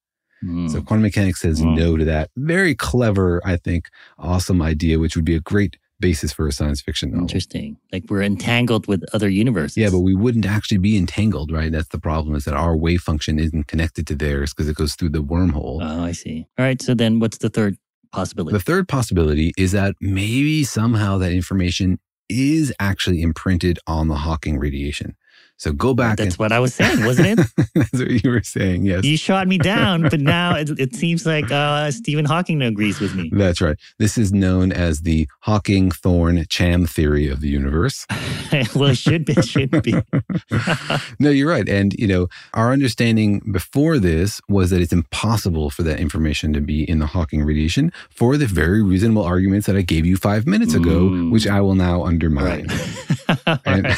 [0.45, 0.68] Hmm.
[0.68, 2.30] So, quantum mechanics says no to that.
[2.36, 3.88] Very clever, I think,
[4.18, 7.22] awesome idea, which would be a great basis for a science fiction novel.
[7.22, 7.78] Interesting.
[7.92, 9.76] Like we're entangled with other universes.
[9.76, 11.72] Yeah, but we wouldn't actually be entangled, right?
[11.72, 14.95] That's the problem is that our wave function isn't connected to theirs because it goes
[14.97, 15.80] through the wormhole.
[15.82, 16.47] Oh, I see.
[16.59, 16.82] All right.
[16.82, 17.78] So then, what's the third
[18.12, 18.57] possibility?
[18.57, 24.59] The third possibility is that maybe somehow that information is actually imprinted on the Hawking
[24.59, 25.16] radiation.
[25.57, 26.16] So go back.
[26.16, 27.46] That's and, what I was saying, wasn't it?
[27.74, 28.84] That's what you were saying.
[28.84, 29.05] Yes.
[29.05, 33.14] You shot me down, but now it, it seems like uh, Stephen Hawking agrees with
[33.14, 33.30] me.
[33.32, 33.78] That's right.
[33.98, 38.05] This is known as the Hawking Thorne Cham theory of the universe.
[38.74, 39.34] well, it should be.
[39.34, 39.94] Should be.
[41.20, 41.68] no, you're right.
[41.68, 46.61] And, you know, our understanding before this was that it's impossible for that information to
[46.61, 50.46] be in the Hawking radiation for the very reasonable arguments that I gave you five
[50.46, 52.66] minutes ago, which I will now undermine.
[53.64, 53.94] And-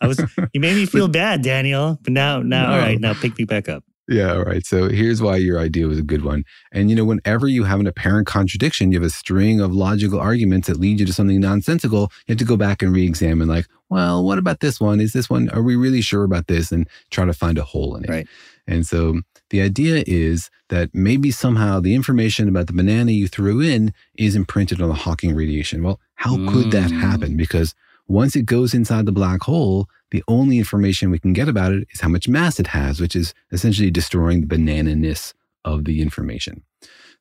[0.00, 0.18] I was.
[0.58, 2.00] You made me feel bad, Daniel.
[2.02, 2.82] But now, now, all No.
[2.82, 2.98] right.
[2.98, 3.84] Now, pick me back up.
[4.08, 4.66] Yeah, all right.
[4.66, 6.42] So here's why your idea was a good one.
[6.72, 10.18] And you know, whenever you have an apparent contradiction, you have a string of logical
[10.18, 13.66] arguments that lead you to something nonsensical, you have to go back and re-examine like,
[13.88, 15.00] well, what about this one?
[15.00, 16.72] Is this one, are we really sure about this?
[16.72, 18.10] And try to find a hole in it.
[18.10, 18.26] Right.
[18.66, 23.60] And so the idea is that maybe somehow the information about the banana you threw
[23.60, 25.84] in is imprinted on the Hawking radiation.
[25.84, 26.98] Well, how could that mm.
[26.98, 27.36] happen?
[27.36, 27.76] Because
[28.08, 31.86] once it goes inside the black hole, the only information we can get about it
[31.90, 35.34] is how much mass it has, which is essentially destroying the banana-ness
[35.64, 36.62] of the information.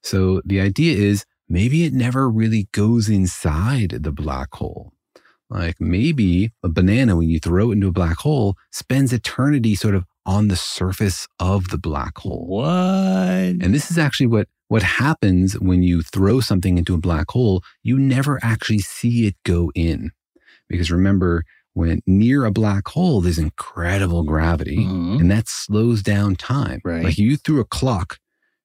[0.03, 4.93] So the idea is maybe it never really goes inside the black hole.
[5.49, 9.95] Like maybe a banana, when you throw it into a black hole, spends eternity sort
[9.95, 12.45] of on the surface of the black hole.
[12.47, 12.65] What?
[12.67, 17.63] And this is actually what what happens when you throw something into a black hole.
[17.83, 20.11] You never actually see it go in,
[20.67, 21.45] because remember,
[21.77, 25.21] when near a black hole, there's incredible gravity, mm-hmm.
[25.21, 26.81] and that slows down time.
[26.83, 27.03] Right.
[27.03, 28.17] Like you threw a clock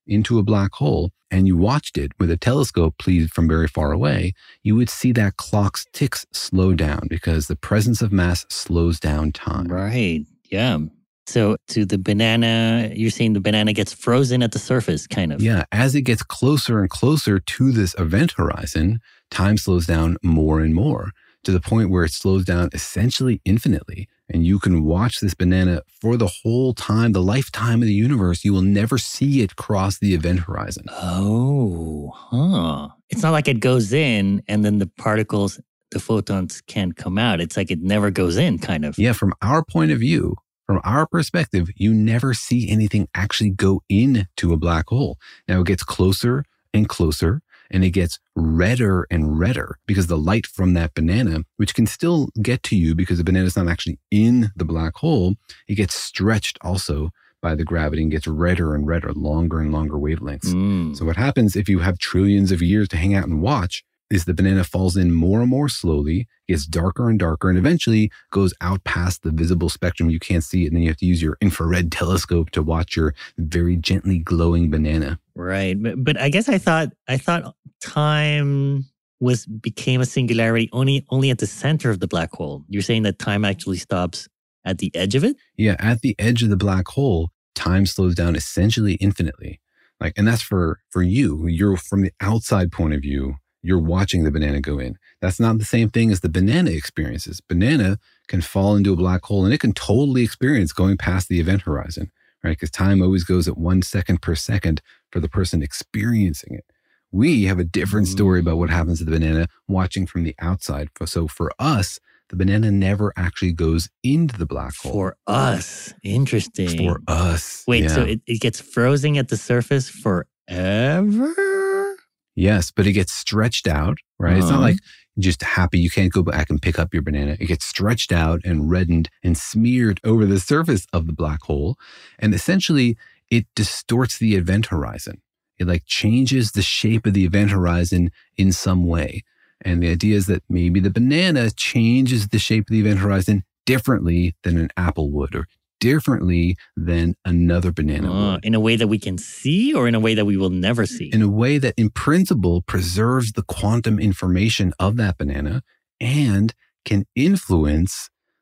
[0.07, 3.91] into a black hole and you watched it with a telescope, please, from very far
[3.91, 4.33] away,
[4.63, 9.31] you would see that clock's ticks slow down because the presence of mass slows down
[9.31, 9.67] time.
[9.67, 10.25] Right.
[10.49, 10.79] Yeah.
[11.27, 15.41] So, to the banana, you're saying the banana gets frozen at the surface, kind of.
[15.41, 18.99] Yeah, as it gets closer and closer to this event horizon,
[19.31, 21.11] time slows down more and more
[21.43, 24.07] to the point where it slows down essentially infinitely.
[24.29, 28.43] And you can watch this banana for the whole time, the lifetime of the universe.
[28.43, 30.85] You will never see it cross the event horizon.
[30.89, 32.89] Oh, huh.
[33.09, 35.59] It's not like it goes in and then the particles,
[35.91, 37.41] the photons can't come out.
[37.41, 38.97] It's like it never goes in, kind of.
[38.97, 40.35] Yeah, from our point of view,
[40.65, 45.19] from our perspective, you never see anything actually go into a black hole.
[45.47, 47.41] Now it gets closer and closer,
[47.71, 52.29] and it gets redder and redder because the light from that banana, which can still
[52.41, 55.35] get to you because the banana is not actually in the black hole,
[55.67, 57.11] it gets stretched also
[57.41, 60.53] by the gravity and gets redder and redder, longer and longer wavelengths.
[60.53, 60.95] Mm.
[60.95, 64.25] So what happens if you have trillions of years to hang out and watch is
[64.25, 68.53] the banana falls in more and more slowly, gets darker and darker, and eventually goes
[68.61, 70.09] out past the visible spectrum.
[70.09, 70.67] You can't see it.
[70.67, 74.69] And then you have to use your infrared telescope to watch your very gently glowing
[74.69, 75.19] banana.
[75.35, 75.81] Right.
[75.81, 78.85] But, but I guess I thought I thought time
[79.19, 82.63] was became a singularity only only at the center of the black hole.
[82.67, 84.27] You're saying that time actually stops
[84.65, 85.37] at the edge of it?
[85.57, 89.59] Yeah, at the edge of the black hole, time slows down essentially infinitely.
[89.99, 91.47] Like, and that's for for you.
[91.47, 93.35] You're from the outside point of view.
[93.61, 94.97] You're watching the banana go in.
[95.21, 97.39] That's not the same thing as the banana experiences.
[97.39, 101.39] Banana can fall into a black hole and it can totally experience going past the
[101.39, 102.11] event horizon,
[102.43, 102.51] right?
[102.51, 104.81] Because time always goes at one second per second
[105.11, 106.65] for the person experiencing it.
[107.11, 110.89] We have a different story about what happens to the banana watching from the outside.
[111.05, 114.91] So for us, the banana never actually goes into the black hole.
[114.91, 115.93] For us.
[116.03, 116.75] Interesting.
[116.75, 117.63] For us.
[117.67, 121.95] Wait, so it, it gets frozen at the surface forever?
[122.35, 124.37] Yes, but it gets stretched out, right?
[124.37, 124.61] It's not Uh-huh.
[124.61, 124.77] like
[125.19, 127.37] just happy you can't go back and pick up your banana.
[127.39, 131.77] It gets stretched out and reddened and smeared over the surface of the black hole.
[132.19, 132.97] And essentially,
[133.29, 135.21] it distorts the event horizon.
[135.57, 139.23] It like changes the shape of the event horizon in some way.
[139.61, 143.43] And the idea is that maybe the banana changes the shape of the event horizon
[143.65, 145.47] differently than an apple would or
[145.87, 146.55] differently
[146.89, 150.13] than another banana Uh, in a way that we can see or in a way
[150.15, 151.07] that we will never see?
[151.17, 155.55] in a way that, in principle, preserves the quantum information of that banana
[155.99, 156.47] and
[156.89, 157.93] can influence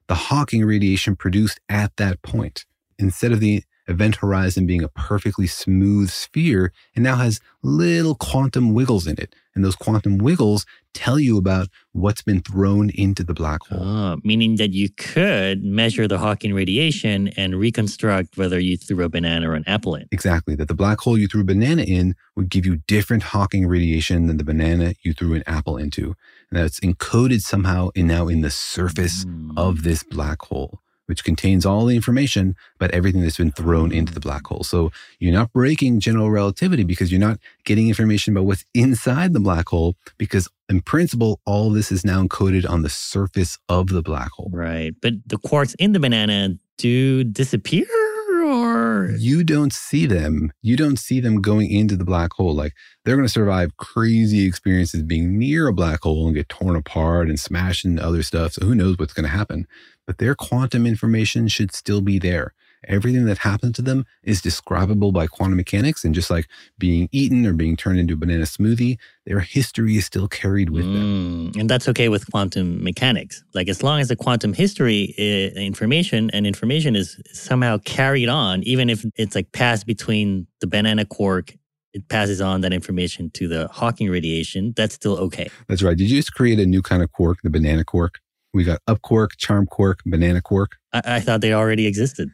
[0.07, 2.57] the Hawking radiation produced at that point.
[3.05, 8.73] Instead of the event horizon being a perfectly smooth sphere, and now has little quantum
[8.73, 9.35] wiggles in it.
[9.53, 13.83] And those quantum wiggles tell you about what's been thrown into the black hole.
[13.83, 19.09] Uh, meaning that you could measure the Hawking radiation and reconstruct whether you threw a
[19.09, 20.07] banana or an apple in.
[20.11, 20.55] Exactly.
[20.55, 24.27] That the black hole you threw a banana in would give you different Hawking radiation
[24.27, 26.15] than the banana you threw an apple into.
[26.49, 29.25] And that's encoded somehow in now in the surface
[29.55, 34.13] of this black hole, which contains all the information about everything that's been thrown into
[34.13, 34.63] the black hole.
[34.63, 39.41] So you're not breaking general relativity because you're not getting information about what's inside the
[39.41, 44.01] black hole, because in principle, all this is now encoded on the surface of the
[44.01, 44.49] black hole.
[44.53, 44.95] Right.
[45.01, 47.85] But the quarks in the banana do disappear
[48.45, 50.51] or you don't see them.
[50.61, 52.53] You don't see them going into the black hole.
[52.53, 56.75] Like they're going to survive crazy experiences being near a black hole and get torn
[56.75, 58.53] apart and smashed into other stuff.
[58.53, 59.67] So who knows what's going to happen?
[60.11, 62.53] But their quantum information should still be there.
[62.85, 66.03] Everything that happens to them is describable by quantum mechanics.
[66.03, 70.05] And just like being eaten or being turned into a banana smoothie, their history is
[70.05, 71.53] still carried with them.
[71.53, 73.41] Mm, and that's okay with quantum mechanics.
[73.53, 78.63] Like as long as the quantum history uh, information and information is somehow carried on,
[78.63, 81.53] even if it's like passed between the banana quark,
[81.93, 84.73] it passes on that information to the Hawking radiation.
[84.75, 85.49] That's still okay.
[85.69, 85.95] That's right.
[85.95, 88.19] Did you just create a new kind of quark, the banana quark?
[88.53, 90.77] We got up quark, charm quark, banana quark.
[90.93, 92.29] I, I thought they already existed.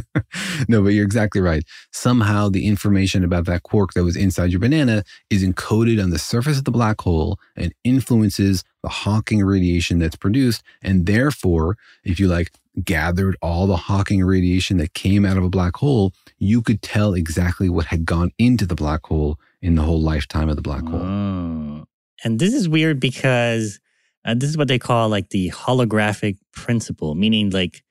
[0.68, 1.62] no, but you're exactly right.
[1.90, 6.18] Somehow the information about that quark that was inside your banana is encoded on the
[6.18, 10.62] surface of the black hole and influences the Hawking radiation that's produced.
[10.80, 12.50] And therefore, if you like
[12.82, 17.14] gathered all the Hawking radiation that came out of a black hole, you could tell
[17.14, 20.82] exactly what had gone into the black hole in the whole lifetime of the black
[20.82, 21.02] hole.
[21.02, 21.84] Oh.
[22.24, 23.80] And this is weird because
[24.24, 27.82] uh, this is what they call like the holographic principle, meaning like,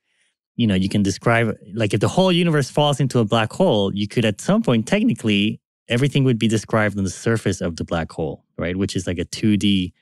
[0.56, 3.94] you know, you can describe, like, if the whole universe falls into a black hole,
[3.94, 7.84] you could at some point, technically, everything would be described on the surface of the
[7.84, 8.76] black hole, right?
[8.76, 9.92] Which is like a 2D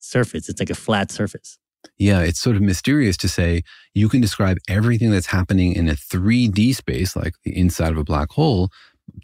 [0.00, 0.48] surface.
[0.48, 1.58] It's like a flat surface.
[1.98, 3.62] Yeah, it's sort of mysterious to say
[3.94, 8.04] you can describe everything that's happening in a 3D space, like the inside of a
[8.04, 8.70] black hole,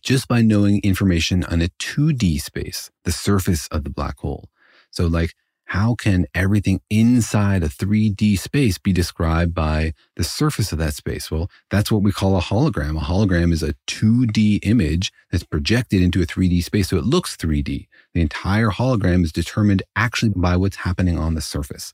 [0.03, 4.49] just by knowing information on a 2D space, the surface of the black hole.
[4.91, 5.35] So, like,
[5.69, 11.31] how can everything inside a 3D space be described by the surface of that space?
[11.31, 12.97] Well, that's what we call a hologram.
[12.97, 17.37] A hologram is a 2D image that's projected into a 3D space, so it looks
[17.37, 17.87] 3D.
[18.14, 21.93] The entire hologram is determined actually by what's happening on the surface.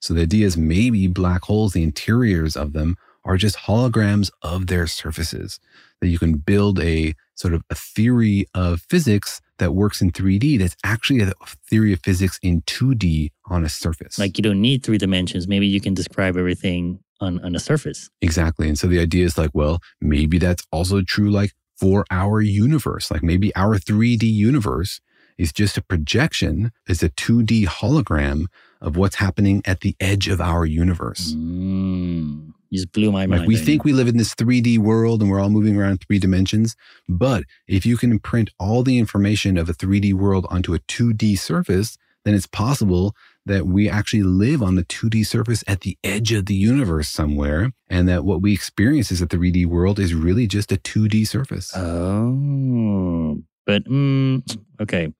[0.00, 2.96] So the idea is maybe black holes, the interiors of them,
[3.26, 5.60] are just holograms of their surfaces.
[6.00, 10.58] That you can build a sort of a theory of physics that works in 3D
[10.58, 11.32] that's actually a
[11.70, 14.18] theory of physics in 2D on a surface.
[14.18, 15.46] Like, you don't need three dimensions.
[15.46, 18.10] Maybe you can describe everything on, on a surface.
[18.20, 18.68] Exactly.
[18.68, 23.10] And so the idea is like, well, maybe that's also true like for our universe.
[23.10, 25.00] Like maybe our 3D universe
[25.38, 28.46] is just a projection, is a 2D hologram
[28.80, 31.34] of what's happening at the edge of our universe.
[31.34, 33.42] Mm, you just blew my mind.
[33.42, 36.00] Like we right think we live in this 3D world and we're all moving around
[36.00, 36.74] three dimensions.
[37.06, 41.38] But if you can imprint all the information of a 3D world onto a 2D
[41.38, 43.14] surface, then it's possible
[43.44, 47.72] that we actually live on the 2D surface at the edge of the universe somewhere.
[47.90, 51.76] And that what we experience as a 3D world is really just a 2D surface.
[51.76, 55.12] Oh, but mm, okay.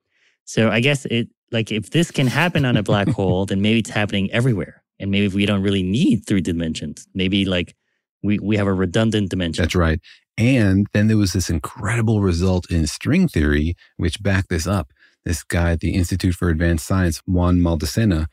[0.45, 3.77] So I guess it like if this can happen on a black hole, then maybe
[3.77, 4.82] it's happening everywhere.
[5.03, 7.05] And maybe we don't really need three dimensions.
[7.13, 7.75] Maybe like
[8.23, 9.61] we, we have a redundant dimension.
[9.61, 9.99] That's right.
[10.37, 14.93] And then there was this incredible result in string theory, which backed this up.
[15.25, 18.27] This guy at the Institute for Advanced Science, Juan Maldacena,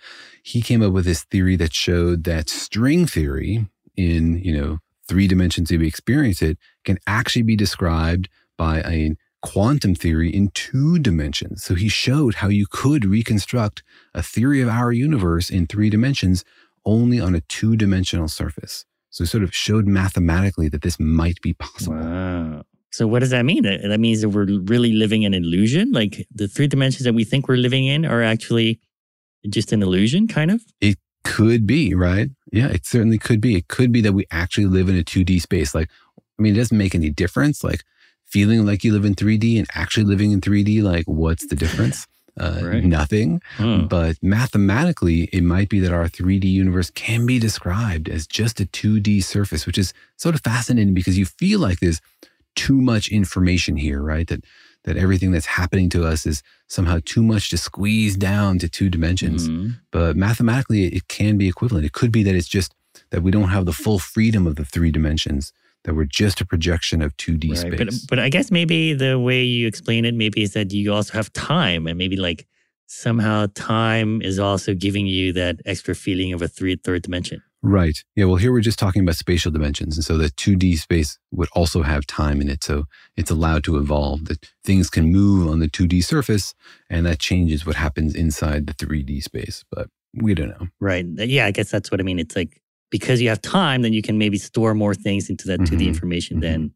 [0.44, 3.66] he came up with this theory that showed that string theory
[3.96, 9.16] in, you know, three dimensions if we experience it can actually be described by a
[9.42, 11.64] quantum theory in two dimensions.
[11.64, 13.82] So he showed how you could reconstruct
[14.14, 16.44] a theory of our universe in three dimensions
[16.84, 18.84] only on a two dimensional surface.
[19.10, 21.96] So sort of showed mathematically that this might be possible.
[21.96, 22.62] Wow.
[22.92, 23.62] So what does that mean?
[23.62, 25.92] That that means that we're really living an illusion?
[25.92, 28.80] Like the three dimensions that we think we're living in are actually
[29.48, 30.62] just an illusion, kind of?
[30.80, 32.30] It could be, right?
[32.52, 33.56] Yeah, it certainly could be.
[33.56, 35.74] It could be that we actually live in a 2D space.
[35.74, 35.88] Like,
[36.38, 37.62] I mean, it doesn't make any difference.
[37.62, 37.84] Like
[38.26, 42.06] feeling like you live in 3D and actually living in 3D, like what's the difference?
[42.38, 42.84] Uh, Right.
[42.84, 43.40] Nothing.
[43.56, 43.86] Hmm.
[43.86, 48.66] But mathematically, it might be that our 3D universe can be described as just a
[48.66, 52.00] 2D surface, which is sort of fascinating because you feel like there's
[52.56, 54.26] too much information here, right?
[54.28, 54.44] That
[54.84, 58.88] that everything that's happening to us is somehow too much to squeeze down to two
[58.88, 59.46] dimensions.
[59.46, 59.76] Mhm.
[59.90, 61.84] But mathematically, it can be equivalent.
[61.84, 62.74] It could be that it's just
[63.10, 65.52] that we don't have the full freedom of the three dimensions,
[65.84, 67.58] that we're just a projection of 2D Right.
[67.58, 67.78] space.
[67.78, 71.12] But, but I guess maybe the way you explain it maybe is that you also
[71.14, 72.46] have time and maybe like
[72.86, 77.42] somehow time is also giving you that extra feeling of a three third dimension.
[77.62, 78.02] Right.
[78.16, 78.24] Yeah.
[78.24, 79.96] Well, here we're just talking about spatial dimensions.
[79.96, 82.64] And so the 2D space would also have time in it.
[82.64, 82.84] So
[83.18, 86.54] it's allowed to evolve, that things can move on the 2D surface,
[86.88, 89.62] and that changes what happens inside the 3D space.
[89.70, 90.68] But we don't know.
[90.80, 91.04] Right.
[91.16, 92.18] Yeah, I guess that's what I mean.
[92.18, 95.60] It's like because you have time, then you can maybe store more things into that
[95.60, 95.88] 2D Mhm.
[95.88, 96.52] information mm-hmm.
[96.52, 96.74] than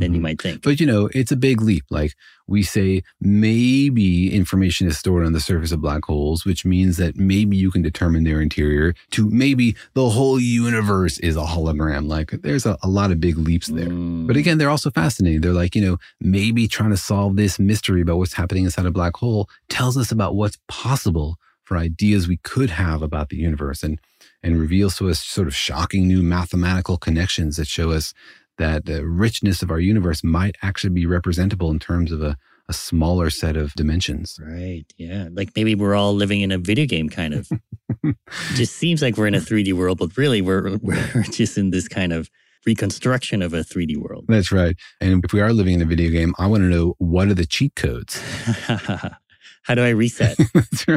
[0.00, 0.22] than you mm-hmm.
[0.22, 0.62] might think.
[0.62, 1.84] But you know, it's a big leap.
[1.90, 2.14] Like
[2.46, 7.16] we say, maybe information is stored on the surface of black holes, which means that
[7.16, 12.08] maybe you can determine their interior, to maybe the whole universe is a hologram.
[12.08, 13.86] Like there's a, a lot of big leaps there.
[13.86, 14.38] But mm.
[14.38, 15.42] again, they're also fascinating.
[15.42, 18.90] They're like, you know, maybe trying to solve this mystery about what's happening inside a
[18.90, 23.82] black hole tells us about what's possible for ideas we could have about the universe
[23.82, 24.00] and
[24.42, 28.12] and reveals to us sort of shocking new mathematical connections that show us
[28.58, 32.36] that the richness of our universe might actually be representable in terms of a,
[32.68, 34.38] a smaller set of dimensions.
[34.42, 34.84] Right.
[34.98, 35.28] Yeah.
[35.32, 37.48] Like maybe we're all living in a video game kind of.
[38.02, 41.70] It just seems like we're in a 3D world, but really we're we're just in
[41.70, 42.30] this kind of
[42.64, 44.26] reconstruction of a 3D world.
[44.28, 44.76] That's right.
[45.00, 47.34] And if we are living in a video game, I want to know what are
[47.34, 48.20] the cheat codes?
[49.64, 50.38] How do I reset?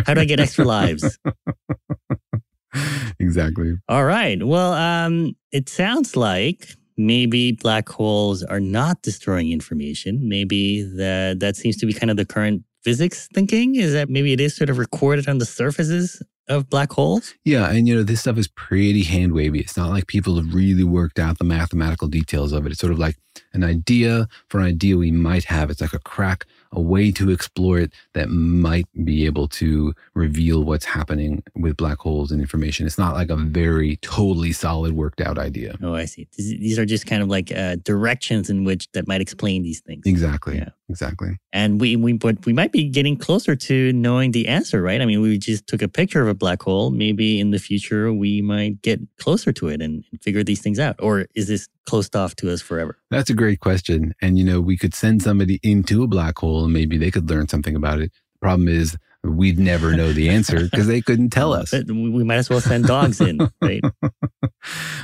[0.05, 1.17] How do I get extra lives?
[3.19, 3.75] exactly.
[3.89, 4.43] All right.
[4.43, 10.27] Well, um, it sounds like maybe black holes are not destroying information.
[10.27, 13.75] Maybe that that seems to be kind of the current physics thinking.
[13.75, 17.33] Is that maybe it is sort of recorded on the surfaces of black holes?
[17.45, 19.59] Yeah, and you know, this stuff is pretty hand wavy.
[19.59, 22.71] It's not like people have really worked out the mathematical details of it.
[22.71, 23.17] It's sort of like
[23.53, 25.69] an idea for an idea we might have.
[25.69, 30.63] It's like a crack, a way to explore it that might be able to reveal
[30.63, 32.85] what's happening with black holes and information.
[32.85, 35.77] It's not like a very totally solid worked out idea.
[35.81, 36.27] Oh, I see.
[36.37, 39.79] These these are just kind of like uh, directions in which that might explain these
[39.81, 40.03] things.
[40.05, 40.57] Exactly.
[40.57, 40.69] Yeah.
[40.93, 41.39] Exactly.
[41.51, 45.01] And we we but we might be getting closer to knowing the answer, right?
[45.01, 46.91] I mean, we just took a picture of a black hole.
[46.91, 50.95] Maybe in the future we might get closer to it and, figure these things out.
[50.99, 52.97] Or is this closed off to us forever?
[53.09, 54.13] That's a great question.
[54.21, 57.29] And, you know, we could send somebody into a black hole and maybe they could
[57.29, 58.11] learn something about it.
[58.35, 61.71] The problem is we'd never know the answer because they couldn't tell us.
[61.71, 63.81] But we might as well send dogs in, right?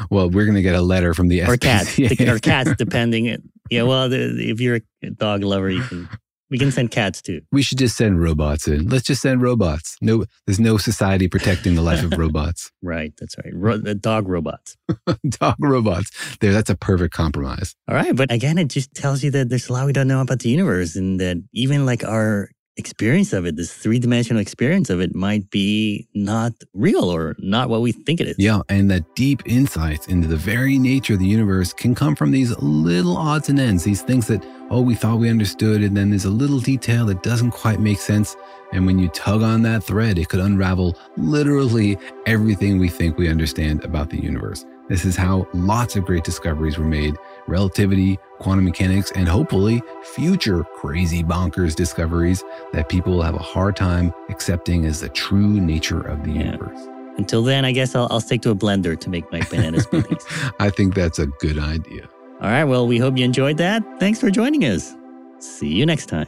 [0.10, 3.52] Well, we're going to get a letter from the or cats, or cats, depending.
[3.70, 6.10] Yeah, well, if you're a dog lover, you can.
[6.52, 7.42] We can send cats too.
[7.52, 8.88] We should just send robots in.
[8.88, 9.96] Let's just send robots.
[10.02, 12.72] No, there's no society protecting the life of robots.
[12.82, 13.54] Right, that's right.
[13.54, 14.76] Ro- the dog robots.
[15.30, 16.10] Dog robots.
[16.42, 17.76] There, that's a perfect compromise.
[17.88, 20.22] All right, but again, it just tells you that there's a lot we don't know
[20.22, 22.50] about the universe, and that even like our
[22.80, 27.70] experience of it, this three dimensional experience of it, might be not real or not
[27.70, 28.36] what we think it is.
[28.40, 32.32] Yeah, and that deep insights into the very nature of the universe can come from
[32.32, 36.10] these little odds and ends, these things that, oh, we thought we understood, and then
[36.10, 38.36] there's a little detail that doesn't quite make sense.
[38.72, 43.28] And when you tug on that thread, it could unravel literally everything we think we
[43.30, 44.66] understand about the universe.
[44.88, 47.16] This is how lots of great discoveries were made
[47.50, 49.82] relativity, quantum mechanics, and hopefully
[50.14, 52.44] future crazy bonkers discoveries
[52.74, 56.80] that people will have a hard time accepting as the true nature of the universe.
[57.18, 60.54] Until then, I guess I'll, I'll stick to a blender to make my banana smoothies.
[60.60, 62.08] I think that's a good idea.
[62.42, 63.84] All right, well, we hope you enjoyed that.
[64.00, 64.96] Thanks for joining us.
[65.40, 66.28] See you next time.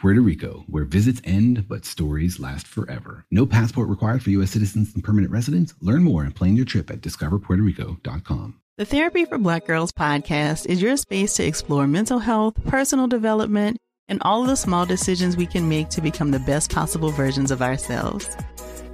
[0.00, 3.26] Puerto Rico, where visits end but stories last forever.
[3.30, 4.50] No passport required for U.S.
[4.50, 5.74] citizens and permanent residents.
[5.82, 8.60] Learn more and plan your trip at discoverpuertorico.com.
[8.78, 13.76] The Therapy for Black Girls podcast is your space to explore mental health, personal development,
[14.08, 17.50] and all of the small decisions we can make to become the best possible versions
[17.50, 18.26] of ourselves.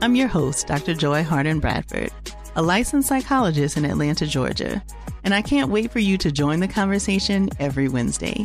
[0.02, 0.94] I'm your host, Dr.
[0.94, 2.11] Joy Harden Bradford,
[2.57, 4.82] a licensed psychologist in Atlanta, Georgia,
[5.22, 8.44] and I can't wait for you to join the conversation every Wednesday.